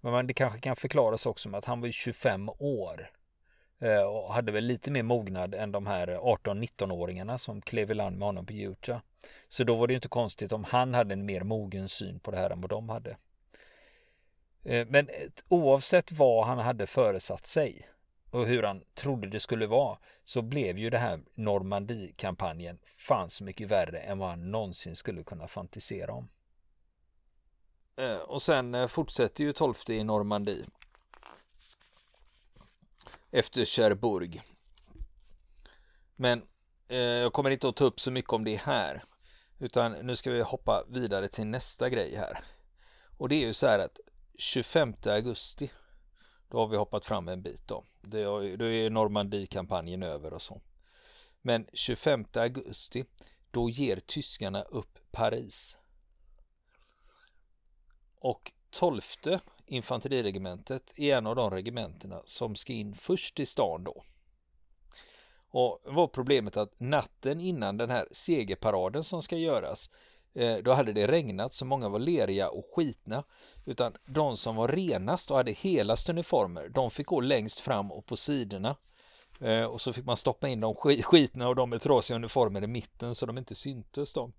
Men 0.00 0.26
det 0.26 0.34
kanske 0.34 0.60
kan 0.60 0.76
förklaras 0.76 1.26
också 1.26 1.48
med 1.48 1.58
att 1.58 1.64
han 1.64 1.80
var 1.80 1.90
25 1.90 2.50
år 2.58 3.10
eh, 3.78 4.02
och 4.02 4.34
hade 4.34 4.52
väl 4.52 4.64
lite 4.64 4.90
mer 4.90 5.02
mognad 5.02 5.54
än 5.54 5.72
de 5.72 5.86
här 5.86 6.06
18-19-åringarna 6.06 7.38
som 7.38 7.62
klev 7.62 7.90
i 7.90 7.94
land 7.94 8.18
med 8.18 8.28
honom 8.28 8.46
på 8.46 8.52
Utah. 8.52 9.00
Så 9.48 9.64
då 9.64 9.76
var 9.76 9.86
det 9.86 9.94
inte 9.94 10.08
konstigt 10.08 10.52
om 10.52 10.64
han 10.64 10.94
hade 10.94 11.12
en 11.12 11.26
mer 11.26 11.42
mogen 11.42 11.88
syn 11.88 12.20
på 12.20 12.30
det 12.30 12.36
här 12.36 12.50
än 12.50 12.60
vad 12.60 12.70
de 12.70 12.88
hade. 12.88 13.16
Eh, 14.64 14.86
men 14.86 15.08
oavsett 15.48 16.12
vad 16.12 16.46
han 16.46 16.58
hade 16.58 16.86
föresatt 16.86 17.46
sig 17.46 17.86
och 18.30 18.46
hur 18.46 18.62
han 18.62 18.82
trodde 18.94 19.28
det 19.28 19.40
skulle 19.40 19.66
vara 19.66 19.98
så 20.24 20.42
blev 20.42 20.78
ju 20.78 20.90
det 20.90 20.98
här 20.98 21.20
Normandie-kampanjen 21.34 22.78
fan 22.84 23.30
så 23.30 23.44
mycket 23.44 23.68
värre 23.68 23.98
än 23.98 24.18
vad 24.18 24.28
han 24.28 24.50
någonsin 24.50 24.96
skulle 24.96 25.22
kunna 25.22 25.48
fantisera 25.48 26.12
om. 26.12 26.28
Eh, 27.96 28.16
och 28.16 28.42
sen 28.42 28.74
eh, 28.74 28.86
fortsätter 28.86 29.44
ju 29.44 29.52
12 29.52 29.74
i 29.88 30.04
Normandie. 30.04 30.64
Efter 33.30 33.64
Cherbourg. 33.64 34.42
Men 36.16 36.42
eh, 36.88 36.98
jag 36.98 37.32
kommer 37.32 37.50
inte 37.50 37.68
att 37.68 37.76
ta 37.76 37.84
upp 37.84 38.00
så 38.00 38.10
mycket 38.10 38.32
om 38.32 38.44
det 38.44 38.56
här. 38.56 39.04
Utan 39.58 39.92
nu 39.92 40.16
ska 40.16 40.30
vi 40.30 40.42
hoppa 40.42 40.84
vidare 40.88 41.28
till 41.28 41.46
nästa 41.46 41.88
grej 41.88 42.16
här. 42.16 42.44
Och 43.18 43.28
det 43.28 43.34
är 43.34 43.46
ju 43.46 43.52
så 43.52 43.66
här 43.66 43.78
att 43.78 44.00
25 44.38 44.94
augusti 45.06 45.70
då 46.48 46.58
har 46.58 46.66
vi 46.66 46.76
hoppat 46.76 47.06
fram 47.06 47.28
en 47.28 47.42
bit 47.42 47.68
då. 47.68 47.84
Det 48.02 48.20
är, 48.20 48.56
då 48.56 48.64
är 48.64 48.90
Normandie-kampanjen 48.90 50.02
över 50.02 50.32
och 50.32 50.42
så. 50.42 50.60
Men 51.42 51.66
25 51.72 52.24
augusti, 52.34 53.04
då 53.50 53.70
ger 53.70 53.96
tyskarna 53.96 54.62
upp 54.62 54.98
Paris. 55.10 55.78
Och 58.14 58.52
12 58.70 59.00
infanteriregementet 59.66 60.92
är 60.96 61.16
en 61.16 61.26
av 61.26 61.36
de 61.36 61.50
regementena 61.50 62.22
som 62.24 62.56
ska 62.56 62.72
in 62.72 62.94
först 62.94 63.40
i 63.40 63.46
stan 63.46 63.84
då. 63.84 64.02
Och 65.52 65.80
var 65.84 66.06
problemet 66.06 66.56
att 66.56 66.80
natten 66.80 67.40
innan 67.40 67.76
den 67.76 67.90
här 67.90 68.08
segerparaden 68.10 69.04
som 69.04 69.22
ska 69.22 69.36
göras 69.36 69.90
då 70.64 70.72
hade 70.72 70.92
det 70.92 71.06
regnat 71.06 71.54
så 71.54 71.64
många 71.64 71.88
var 71.88 71.98
leriga 71.98 72.50
och 72.50 72.66
skitna. 72.76 73.24
Utan 73.66 73.96
de 74.06 74.36
som 74.36 74.56
var 74.56 74.68
renast 74.68 75.30
och 75.30 75.36
hade 75.36 75.52
helast 75.52 76.08
uniformer, 76.08 76.68
de 76.68 76.90
fick 76.90 77.06
gå 77.06 77.20
längst 77.20 77.60
fram 77.60 77.92
och 77.92 78.06
på 78.06 78.16
sidorna. 78.16 78.76
Eh, 79.40 79.64
och 79.64 79.80
så 79.80 79.92
fick 79.92 80.04
man 80.04 80.16
stoppa 80.16 80.48
in 80.48 80.60
de 80.60 80.74
skitna 80.74 81.48
och 81.48 81.56
de 81.56 81.70
med 81.70 81.82
trasiga 81.82 82.16
uniformer 82.16 82.64
i 82.64 82.66
mitten 82.66 83.14
så 83.14 83.26
de 83.26 83.38
inte 83.38 83.54
syntes 83.54 84.12
de. 84.12 84.32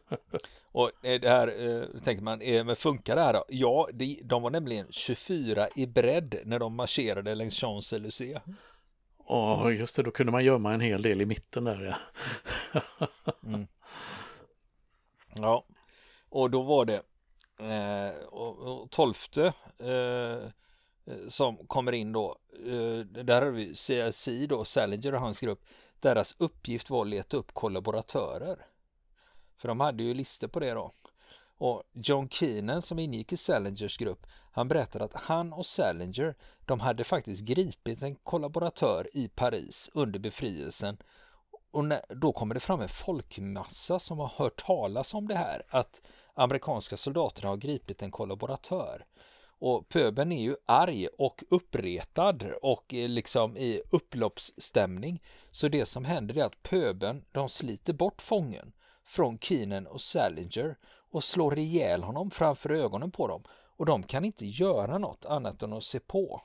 och 0.71 0.91
det 1.01 1.29
här 1.29 1.47
eh, 1.47 2.01
tänker 2.01 2.23
man, 2.23 2.41
eh, 2.41 2.63
men 2.63 2.75
funkar 2.75 3.15
det 3.15 3.21
här 3.21 3.33
då? 3.33 3.45
Ja, 3.49 3.89
de, 3.93 4.41
var 4.41 4.49
nämligen 4.49 4.87
24 4.89 5.67
i 5.75 5.87
bredd 5.87 6.35
när 6.45 6.59
de 6.59 6.75
marscherade 6.75 7.35
längs 7.35 7.63
Champs-Élysées. 7.63 8.41
Ja, 9.27 9.71
just 9.71 9.95
det, 9.95 10.03
då 10.03 10.11
kunde 10.11 10.31
man 10.31 10.45
gömma 10.45 10.73
en 10.73 10.81
hel 10.81 11.01
del 11.01 11.21
i 11.21 11.25
mitten 11.25 11.63
där 11.63 11.97
ja. 12.73 12.81
mm. 13.43 13.67
Ja, 15.35 15.65
och 16.29 16.51
då 16.51 16.61
var 16.61 16.85
det 16.85 17.01
eh, 17.59 18.23
och, 18.25 18.57
och 18.57 18.91
tolfte 18.91 19.53
eh, 19.79 19.91
eh 21.05 21.27
som 21.27 21.67
kommer 21.67 21.91
in 21.91 22.11
då. 22.11 22.37
Eh, 22.65 22.99
där 23.05 23.41
har 23.41 23.51
vi 23.51 23.73
CSI 23.73 24.47
då, 24.47 24.65
Salinger 24.65 25.13
och 25.13 25.21
hans 25.21 25.41
grupp. 25.41 25.65
Deras 25.99 26.35
uppgift 26.39 26.89
var 26.89 27.01
att 27.01 27.07
leta 27.07 27.37
upp 27.37 27.53
kollaboratörer. 27.53 28.65
För 29.57 29.67
de 29.67 29.79
hade 29.79 30.03
ju 30.03 30.13
listor 30.13 30.47
på 30.47 30.59
det 30.59 30.71
då. 30.71 30.93
Och 31.57 31.83
John 31.93 32.29
Keenan 32.29 32.81
som 32.81 32.99
ingick 32.99 33.33
i 33.33 33.37
Salingers 33.37 33.97
grupp, 33.97 34.27
han 34.51 34.67
berättade 34.67 35.05
att 35.05 35.13
han 35.13 35.53
och 35.53 35.65
Salinger, 35.65 36.35
de 36.65 36.79
hade 36.79 37.03
faktiskt 37.03 37.41
gripit 37.41 38.01
en 38.01 38.15
kollaboratör 38.15 39.09
i 39.13 39.27
Paris 39.27 39.89
under 39.93 40.19
befrielsen. 40.19 40.97
Och 41.71 41.85
när, 41.85 42.01
då 42.09 42.31
kommer 42.31 42.53
det 42.53 42.59
fram 42.59 42.81
en 42.81 42.89
folkmassa 42.89 43.99
som 43.99 44.19
har 44.19 44.31
hört 44.35 44.65
talas 44.65 45.13
om 45.13 45.27
det 45.27 45.35
här, 45.35 45.63
att 45.69 46.01
amerikanska 46.33 46.97
soldaterna 46.97 47.49
har 47.49 47.57
gripit 47.57 48.01
en 48.01 48.11
kollaboratör. 48.11 49.05
Och 49.59 49.89
pöben 49.89 50.31
är 50.31 50.41
ju 50.41 50.55
arg 50.65 51.07
och 51.07 51.43
uppretad 51.49 52.43
och 52.61 52.93
eh, 52.93 53.09
liksom 53.09 53.57
i 53.57 53.81
upploppsstämning. 53.91 55.23
Så 55.51 55.67
det 55.67 55.85
som 55.85 56.05
händer 56.05 56.37
är 56.37 56.43
att 56.43 56.63
pöben, 56.63 57.25
de 57.31 57.49
sliter 57.49 57.93
bort 57.93 58.21
fången 58.21 58.73
från 59.03 59.39
Keenan 59.39 59.87
och 59.87 60.01
Salinger 60.01 60.77
och 61.11 61.23
slår 61.23 61.57
ihjäl 61.57 62.03
honom 62.03 62.31
framför 62.31 62.69
ögonen 62.69 63.11
på 63.11 63.27
dem. 63.27 63.43
Och 63.77 63.85
de 63.85 64.03
kan 64.03 64.25
inte 64.25 64.45
göra 64.45 64.97
något 64.97 65.25
annat 65.25 65.63
än 65.63 65.73
att 65.73 65.83
se 65.83 65.99
på. 65.99 66.41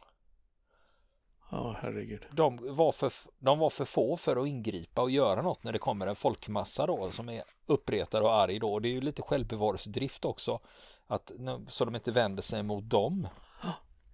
Ja, 1.50 1.76
herregud. 1.80 2.26
De 2.30 2.76
var, 2.76 2.92
för, 2.92 3.12
de 3.38 3.58
var 3.58 3.70
för 3.70 3.84
få 3.84 4.16
för 4.16 4.36
att 4.36 4.48
ingripa 4.48 5.02
och 5.02 5.10
göra 5.10 5.42
något 5.42 5.64
när 5.64 5.72
det 5.72 5.78
kommer 5.78 6.06
en 6.06 6.16
folkmassa 6.16 6.86
då 6.86 7.10
som 7.10 7.28
är 7.28 7.44
uppretad 7.66 8.22
och 8.22 8.34
arg 8.34 8.58
då. 8.58 8.78
Det 8.78 8.88
är 8.88 8.92
ju 8.92 9.00
lite 9.00 9.22
självbevarelsedrift 9.22 10.24
också. 10.24 10.60
Att, 11.06 11.32
så 11.68 11.84
de 11.84 11.94
inte 11.94 12.10
vänder 12.10 12.42
sig 12.42 12.62
mot 12.62 12.90
dem. 12.90 13.28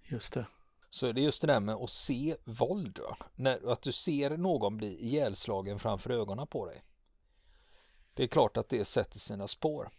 Just 0.03 0.33
det. 0.33 0.45
Så 0.89 1.11
det 1.11 1.21
är 1.21 1.23
just 1.23 1.41
det 1.41 1.47
där 1.47 1.59
med 1.59 1.75
att 1.75 1.89
se 1.89 2.35
våld. 2.43 2.99
När, 3.35 3.71
att 3.71 3.81
du 3.81 3.91
ser 3.91 4.37
någon 4.37 4.77
bli 4.77 5.03
ihjälslagen 5.03 5.79
framför 5.79 6.09
ögonen 6.09 6.47
på 6.47 6.65
dig. 6.65 6.83
Det 8.13 8.23
är 8.23 8.27
klart 8.27 8.57
att 8.57 8.69
det 8.69 8.85
sätter 8.85 9.19
sina 9.19 9.47
spår. 9.47 9.89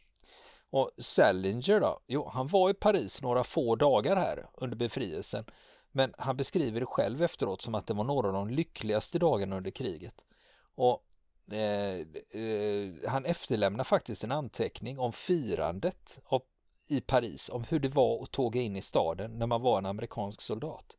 Och 0.71 0.91
Salinger 0.99 1.81
då? 1.81 2.01
Jo, 2.07 2.29
han 2.29 2.47
var 2.47 2.71
i 2.71 2.75
Paris 2.75 3.23
några 3.23 3.45
få 3.45 3.77
dagar 3.77 4.17
här 4.17 4.47
under 4.55 4.77
befrielsen. 4.77 5.45
Men 5.97 6.15
han 6.19 6.37
beskriver 6.37 6.81
det 6.81 6.87
själv 6.87 7.23
efteråt 7.23 7.63
som 7.63 7.75
att 7.75 7.87
det 7.87 7.95
var 7.95 8.05
några 8.05 8.29
av 8.29 8.35
de 8.35 8.49
lyckligaste 8.49 9.19
dagarna 9.19 9.57
under 9.57 9.71
kriget. 9.71 10.15
Och 10.75 11.05
eh, 11.53 12.07
eh, 12.41 12.93
han 13.09 13.25
efterlämnar 13.25 13.85
faktiskt 13.85 14.25
en 14.25 14.33
anteckning 14.33 14.99
om 14.99 15.13
firandet 15.13 16.19
av, 16.25 16.43
i 16.87 17.01
Paris, 17.01 17.49
om 17.49 17.65
hur 17.65 17.79
det 17.79 17.89
var 17.89 18.23
att 18.23 18.31
tåga 18.31 18.61
in 18.61 18.77
i 18.77 18.83
staden 18.83 19.39
när 19.39 19.47
man 19.47 19.63
var 19.63 19.79
en 19.79 19.87
amerikansk 19.87 20.41
soldat. 20.41 20.97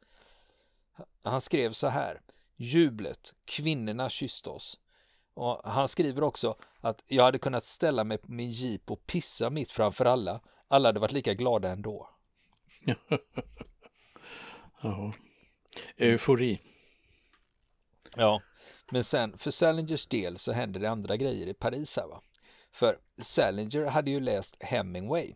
Han 1.23 1.41
skrev 1.41 1.71
så 1.71 1.88
här. 1.88 2.21
Jublet, 2.55 3.34
kvinnorna 3.45 4.10
kysste 4.10 4.49
oss. 4.49 4.79
Och 5.34 5.62
han 5.63 5.88
skriver 5.88 6.23
också 6.23 6.55
att 6.81 7.03
jag 7.08 7.23
hade 7.23 7.39
kunnat 7.39 7.65
ställa 7.65 8.03
mig 8.03 8.17
på 8.17 8.31
min 8.31 8.51
jeep 8.51 8.91
och 8.91 9.05
pissa 9.05 9.49
mitt 9.49 9.71
framför 9.71 10.05
alla. 10.05 10.41
Alla 10.67 10.89
hade 10.89 10.99
varit 10.99 11.12
lika 11.12 11.34
glada 11.34 11.69
ändå. 11.69 12.10
ja. 14.86 15.12
Eufori. 15.98 16.60
Ja, 18.15 18.41
men 18.91 19.04
sen 19.04 19.38
för 19.38 19.52
Salingers 19.52 20.08
del 20.08 20.38
så 20.38 20.52
hände 20.52 20.80
det 20.80 20.89
andra 20.89 21.17
grejer 21.17 21.48
i 21.48 21.54
Paris 21.54 21.98
här 21.98 22.08
va. 22.08 22.21
För 22.71 22.98
Salinger 23.17 23.86
hade 23.86 24.12
ju 24.12 24.19
läst 24.19 24.63
Hemingway. 24.63 25.34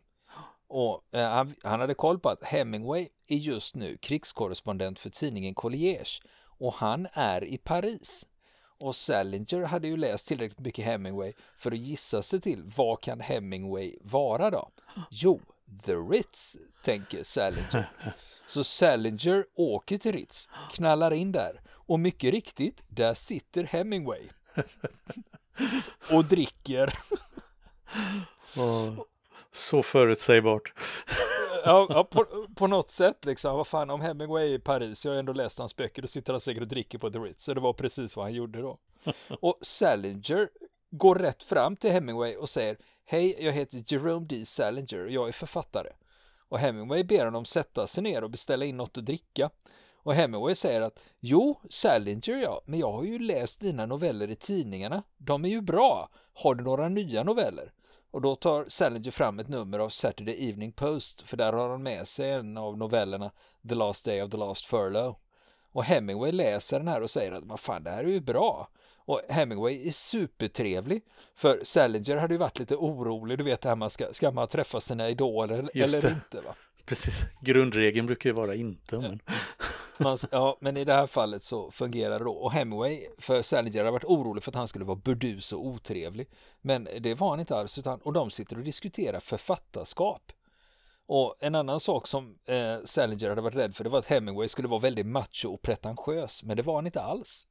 Och 0.67 1.15
eh, 1.15 1.29
han, 1.29 1.55
han, 1.63 1.79
hade 1.79 1.93
koll 1.93 2.19
på 2.19 2.29
att 2.29 2.43
Hemingway 2.43 3.09
är 3.27 3.35
just 3.35 3.75
nu 3.75 3.97
krigskorrespondent 3.97 4.99
för 4.99 5.09
tidningen 5.09 5.55
Colliers 5.55 6.21
och 6.59 6.73
han 6.73 7.07
är 7.13 7.43
i 7.43 7.57
Paris. 7.57 8.25
Och 8.79 8.95
Salinger 8.95 9.63
hade 9.63 9.87
ju 9.87 9.97
läst 9.97 10.27
tillräckligt 10.27 10.59
mycket 10.59 10.85
Hemingway 10.85 11.33
för 11.57 11.71
att 11.71 11.77
gissa 11.77 12.21
sig 12.21 12.41
till 12.41 12.63
vad 12.77 13.01
kan 13.01 13.19
Hemingway 13.19 13.97
vara 14.01 14.49
då? 14.49 14.69
Jo, 15.09 15.41
The 15.85 15.93
Ritz, 15.93 16.57
tänker 16.83 17.23
Salinger. 17.23 17.91
Så 18.49 18.63
Salinger 18.63 19.45
åker 19.53 19.97
till 19.97 20.11
Ritz, 20.11 20.49
knallar 20.71 21.13
in 21.13 21.31
där 21.31 21.61
och 21.71 21.99
mycket 21.99 22.31
riktigt, 22.31 22.83
där 22.87 23.13
sitter 23.13 23.63
Hemingway. 23.63 24.29
och 26.11 26.25
dricker. 26.25 26.99
så 29.51 29.83
förutsägbart 29.83 30.73
ja, 31.65 31.87
ja 31.89 32.03
på, 32.03 32.47
på, 32.55 32.67
något 32.67 32.89
sätt 32.89 33.25
liksom. 33.25 33.57
Vad 33.57 33.67
fan 33.67 33.89
om 33.89 34.01
Hemingway 34.01 34.49
är 34.49 34.55
i 34.55 34.59
Paris, 34.59 35.05
jag 35.05 35.11
har 35.11 35.19
ändå 35.19 35.33
läst 35.33 35.59
hans 35.59 35.75
böcker, 35.75 36.01
då 36.01 36.07
sitter 36.07 36.33
han 36.33 36.41
säkert 36.41 36.61
och 36.61 36.67
dricker 36.67 36.97
på 36.97 37.11
The 37.11 37.19
Ritz. 37.19 37.43
Så 37.43 37.53
det 37.53 37.61
var 37.61 37.73
precis 37.73 38.15
vad 38.15 38.25
han 38.25 38.33
gjorde 38.33 38.61
då. 38.61 38.77
Och 39.39 39.57
Salinger 39.61 40.49
går 40.91 41.15
rätt 41.15 41.43
fram 41.43 41.75
till 41.75 41.91
Hemingway 41.91 42.35
och 42.35 42.49
säger 42.49 42.77
Hej, 43.05 43.35
jag 43.39 43.51
heter 43.51 43.83
Jerome 43.87 44.25
D. 44.25 44.45
Salinger 44.45 45.05
och 45.05 45.11
jag 45.11 45.27
är 45.27 45.31
författare. 45.31 45.89
Och 46.49 46.59
Hemingway 46.59 47.03
ber 47.03 47.25
honom 47.25 47.45
sätta 47.45 47.87
sig 47.87 48.03
ner 48.03 48.23
och 48.23 48.29
beställa 48.29 48.65
in 48.65 48.77
något 48.77 48.97
att 48.97 49.05
dricka. 49.05 49.49
Och 49.93 50.13
Hemingway 50.13 50.55
säger 50.55 50.81
att 50.81 50.99
Jo, 51.19 51.59
Salinger 51.69 52.37
ja, 52.37 52.61
men 52.65 52.79
jag 52.79 52.91
har 52.91 53.03
ju 53.03 53.19
läst 53.19 53.59
dina 53.59 53.85
noveller 53.85 54.29
i 54.29 54.35
tidningarna. 54.35 55.03
De 55.17 55.45
är 55.45 55.49
ju 55.49 55.61
bra. 55.61 56.09
Har 56.33 56.55
du 56.55 56.63
några 56.63 56.89
nya 56.89 57.23
noveller? 57.23 57.73
Och 58.11 58.21
då 58.21 58.35
tar 58.35 58.65
Salinger 58.67 59.11
fram 59.11 59.39
ett 59.39 59.47
nummer 59.47 59.79
av 59.79 59.89
Saturday 59.89 60.49
Evening 60.49 60.71
Post 60.71 61.21
för 61.21 61.37
där 61.37 61.53
har 61.53 61.69
han 61.69 61.83
med 61.83 62.07
sig 62.07 62.31
en 62.31 62.57
av 62.57 62.77
novellerna 62.77 63.31
The 63.69 63.75
Last 63.75 64.05
Day 64.05 64.21
of 64.21 64.31
the 64.31 64.37
Last 64.37 64.65
Furlough. 64.65 65.17
Och 65.71 65.83
Hemingway 65.83 66.31
läser 66.31 66.79
den 66.79 66.87
här 66.87 67.01
och 67.01 67.09
säger 67.09 67.31
att 67.31 67.43
vad 67.43 67.59
fan 67.59 67.83
det 67.83 67.91
här 67.91 68.03
är 68.03 68.07
ju 68.07 68.19
bra. 68.19 68.69
Och 69.09 69.21
Hemingway 69.29 69.87
är 69.87 69.91
supertrevlig. 69.91 71.01
För 71.35 71.59
Salinger 71.63 72.17
hade 72.17 72.33
ju 72.33 72.37
varit 72.37 72.59
lite 72.59 72.75
orolig, 72.75 73.37
du 73.37 73.43
vet 73.43 73.61
det 73.61 73.69
här 73.69 73.75
man 73.75 73.89
ska, 73.89 74.13
ska 74.13 74.31
man 74.31 74.47
träffa 74.47 74.81
sina 74.81 75.09
idoler 75.09 75.69
Just 75.73 75.97
eller 75.97 76.09
det. 76.09 76.15
inte 76.15 76.47
va? 76.47 76.55
Precis, 76.85 77.25
grundregeln 77.41 78.05
brukar 78.05 78.29
ju 78.29 78.33
vara 78.33 78.55
inte. 78.55 78.99
Men... 78.99 79.19
Man, 80.01 80.17
ja, 80.31 80.57
men 80.61 80.77
i 80.77 80.83
det 80.83 80.93
här 80.93 81.07
fallet 81.07 81.43
så 81.43 81.71
fungerar 81.71 82.19
det 82.19 82.25
då. 82.25 82.31
Och 82.31 82.51
Hemingway, 82.51 83.07
för 83.17 83.41
Salinger 83.41 83.85
har 83.85 83.91
varit 83.91 84.03
orolig 84.03 84.43
för 84.43 84.51
att 84.51 84.55
han 84.55 84.67
skulle 84.67 84.85
vara 84.85 84.95
burdus 84.95 85.53
och 85.53 85.65
otrevlig. 85.65 86.29
Men 86.61 86.87
det 86.99 87.13
var 87.13 87.29
han 87.29 87.39
inte 87.39 87.55
alls, 87.55 87.77
utan, 87.77 87.99
och 87.99 88.13
de 88.13 88.29
sitter 88.29 88.57
och 88.57 88.63
diskuterar 88.63 89.19
författarskap. 89.19 90.31
Och 91.05 91.35
en 91.39 91.55
annan 91.55 91.79
sak 91.79 92.07
som 92.07 92.37
eh, 92.45 92.77
Salinger 92.85 93.29
hade 93.29 93.41
varit 93.41 93.55
rädd 93.55 93.75
för, 93.75 93.83
det 93.83 93.89
var 93.89 93.99
att 93.99 94.05
Hemingway 94.05 94.47
skulle 94.47 94.67
vara 94.67 94.79
väldigt 94.79 95.05
macho 95.05 95.53
och 95.53 95.61
pretentiös, 95.61 96.43
men 96.43 96.57
det 96.57 96.63
var 96.63 96.75
han 96.75 96.85
inte 96.85 97.01
alls. 97.01 97.47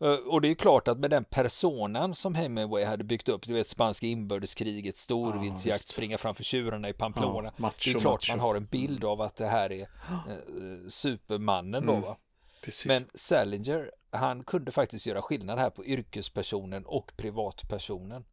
Eh, 0.00 0.10
och 0.10 0.40
det 0.40 0.48
är 0.48 0.54
klart 0.54 0.88
att 0.88 0.98
med 0.98 1.10
den 1.10 1.24
personan 1.24 2.14
som 2.14 2.34
Hemingway 2.34 2.84
hade 2.84 3.04
byggt 3.04 3.28
upp, 3.28 3.46
du 3.46 3.54
vet 3.54 3.68
spanska 3.68 4.06
inbördeskriget, 4.06 4.96
storviltsjakt, 4.96 5.66
ja, 5.66 5.74
springa 5.94 6.18
framför 6.18 6.44
tjurarna 6.44 6.88
i 6.88 6.92
Pamplona. 6.92 7.48
Ja, 7.48 7.62
macho, 7.62 7.74
det 7.84 7.90
är 7.90 8.00
klart 8.00 8.28
macho. 8.28 8.36
man 8.36 8.40
har 8.40 8.54
en 8.54 8.64
bild 8.64 9.04
av 9.04 9.20
att 9.20 9.36
det 9.36 9.46
här 9.46 9.72
är 9.72 9.80
eh, 9.80 10.88
supermannen 10.88 11.86
då 11.86 11.92
mm. 11.92 12.02
va. 12.02 12.16
Precis. 12.62 12.86
Men 12.86 13.08
Salinger, 13.14 13.92
han 14.10 14.44
kunde 14.44 14.72
faktiskt 14.72 15.06
göra 15.06 15.22
skillnad 15.22 15.58
här 15.58 15.70
på 15.70 15.84
yrkespersonen 15.84 16.86
och 16.86 17.12
privatpersonen. 17.16 18.24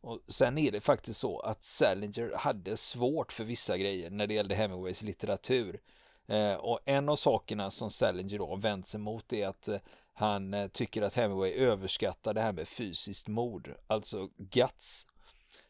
Och 0.00 0.20
sen 0.28 0.58
är 0.58 0.72
det 0.72 0.80
faktiskt 0.80 1.20
så 1.20 1.40
att 1.40 1.64
Salinger 1.64 2.32
hade 2.36 2.76
svårt 2.76 3.32
för 3.32 3.44
vissa 3.44 3.78
grejer 3.78 4.10
när 4.10 4.26
det 4.26 4.34
gällde 4.34 4.54
Hemingways 4.54 5.02
litteratur. 5.02 5.80
Eh, 6.26 6.54
och 6.54 6.80
en 6.84 7.08
av 7.08 7.16
sakerna 7.16 7.70
som 7.70 7.90
Salinger 7.90 8.38
då 8.38 8.56
vänt 8.56 8.86
sig 8.86 9.00
mot 9.00 9.32
är 9.32 9.48
att 9.48 9.68
eh, 9.68 9.78
han 10.18 10.54
eh, 10.54 10.68
tycker 10.68 11.02
att 11.02 11.14
Hemingway 11.14 11.52
överskattar 11.52 12.34
det 12.34 12.40
här 12.40 12.52
med 12.52 12.68
fysiskt 12.68 13.28
mord, 13.28 13.74
alltså 13.86 14.28
guts. 14.36 15.06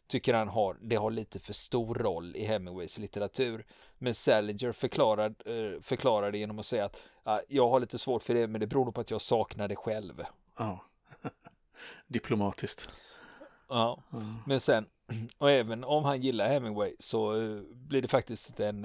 Tycker 0.07 0.35
han 0.35 0.49
har, 0.49 0.77
det 0.83 0.97
har 0.97 1.11
lite 1.11 1.39
för 1.39 1.53
stor 1.53 1.95
roll 1.95 2.37
i 2.37 2.45
Hemingways 2.45 2.99
litteratur. 2.99 3.67
Men 3.99 4.15
Salinger 4.15 4.73
förklarar, 4.73 5.35
eh, 5.47 5.81
förklarar 5.81 6.33
det 6.33 6.39
genom 6.39 6.59
att 6.59 6.67
säga 6.67 6.85
att 6.85 7.03
Ja, 7.25 7.43
jag 7.49 7.69
har 7.69 7.81
lite 7.81 7.99
svårt 7.99 8.23
för 8.23 8.35
det, 8.35 8.47
men 8.47 8.61
det 8.61 8.67
beror 8.67 8.85
nog 8.85 8.95
på 8.95 9.01
att 9.01 9.11
jag 9.11 9.21
saknar 9.21 9.69
det 9.69 9.77
själv. 9.77 10.25
Ja. 10.59 10.85
Diplomatiskt. 12.07 12.89
Ja, 13.69 14.03
men 14.47 14.61
sen, 14.61 14.87
och 15.39 15.51
även 15.51 15.85
om 15.85 16.05
han 16.05 16.23
gillar 16.23 16.49
Hemingway 16.49 16.97
så 16.99 17.41
eh, 17.41 17.61
blir 17.73 18.03
det 18.03 18.09
faktiskt 18.09 18.61
en, 18.61 18.85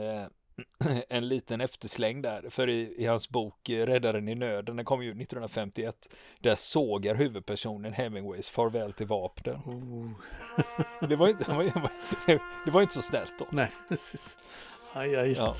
en 1.09 1.27
liten 1.27 1.61
eftersläng 1.61 2.21
där. 2.21 2.49
För 2.49 2.69
i, 2.69 2.93
i 2.97 3.05
hans 3.05 3.29
bok 3.29 3.69
eh, 3.69 3.85
Räddaren 3.85 4.29
i 4.29 4.35
nöden, 4.35 4.75
den 4.75 4.85
kom 4.85 5.03
ju 5.03 5.09
1951, 5.09 5.95
där 6.39 6.55
sågar 6.55 7.15
huvudpersonen 7.15 7.93
Hemingways 7.93 8.49
farväl 8.49 8.93
till 8.93 9.07
vapnen. 9.07 9.55
Oh. 9.55 10.11
Det 11.07 11.15
var 11.15 11.27
inte, 11.27 11.43
det 11.51 11.53
var, 11.57 11.91
det 12.65 12.71
var 12.71 12.81
inte 12.81 12.93
så 12.93 13.01
snällt 13.01 13.33
då. 13.39 13.45
Nej, 13.51 13.69
precis. 13.89 14.37
Aj, 14.93 15.15
aj. 15.15 15.31
Ja. 15.31 15.53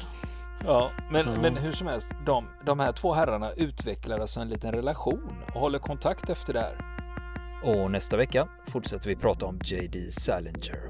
Ja, 0.65 0.91
men, 1.11 1.27
Ja. 1.27 1.41
men 1.41 1.57
hur 1.57 1.71
som 1.71 1.87
helst, 1.87 2.11
de, 2.25 2.47
de 2.65 2.79
här 2.79 2.91
två 2.91 3.13
herrarna 3.13 3.51
utvecklar 3.51 4.19
alltså 4.19 4.39
en 4.39 4.49
liten 4.49 4.71
relation 4.71 5.43
och 5.53 5.61
håller 5.61 5.79
kontakt 5.79 6.29
efter 6.29 6.53
det 6.53 6.59
här. 6.59 6.77
Och 7.63 7.91
nästa 7.91 8.17
vecka 8.17 8.47
fortsätter 8.67 9.09
vi 9.09 9.15
prata 9.15 9.45
om 9.45 9.59
J.D. 9.63 10.11
Salinger. 10.11 10.89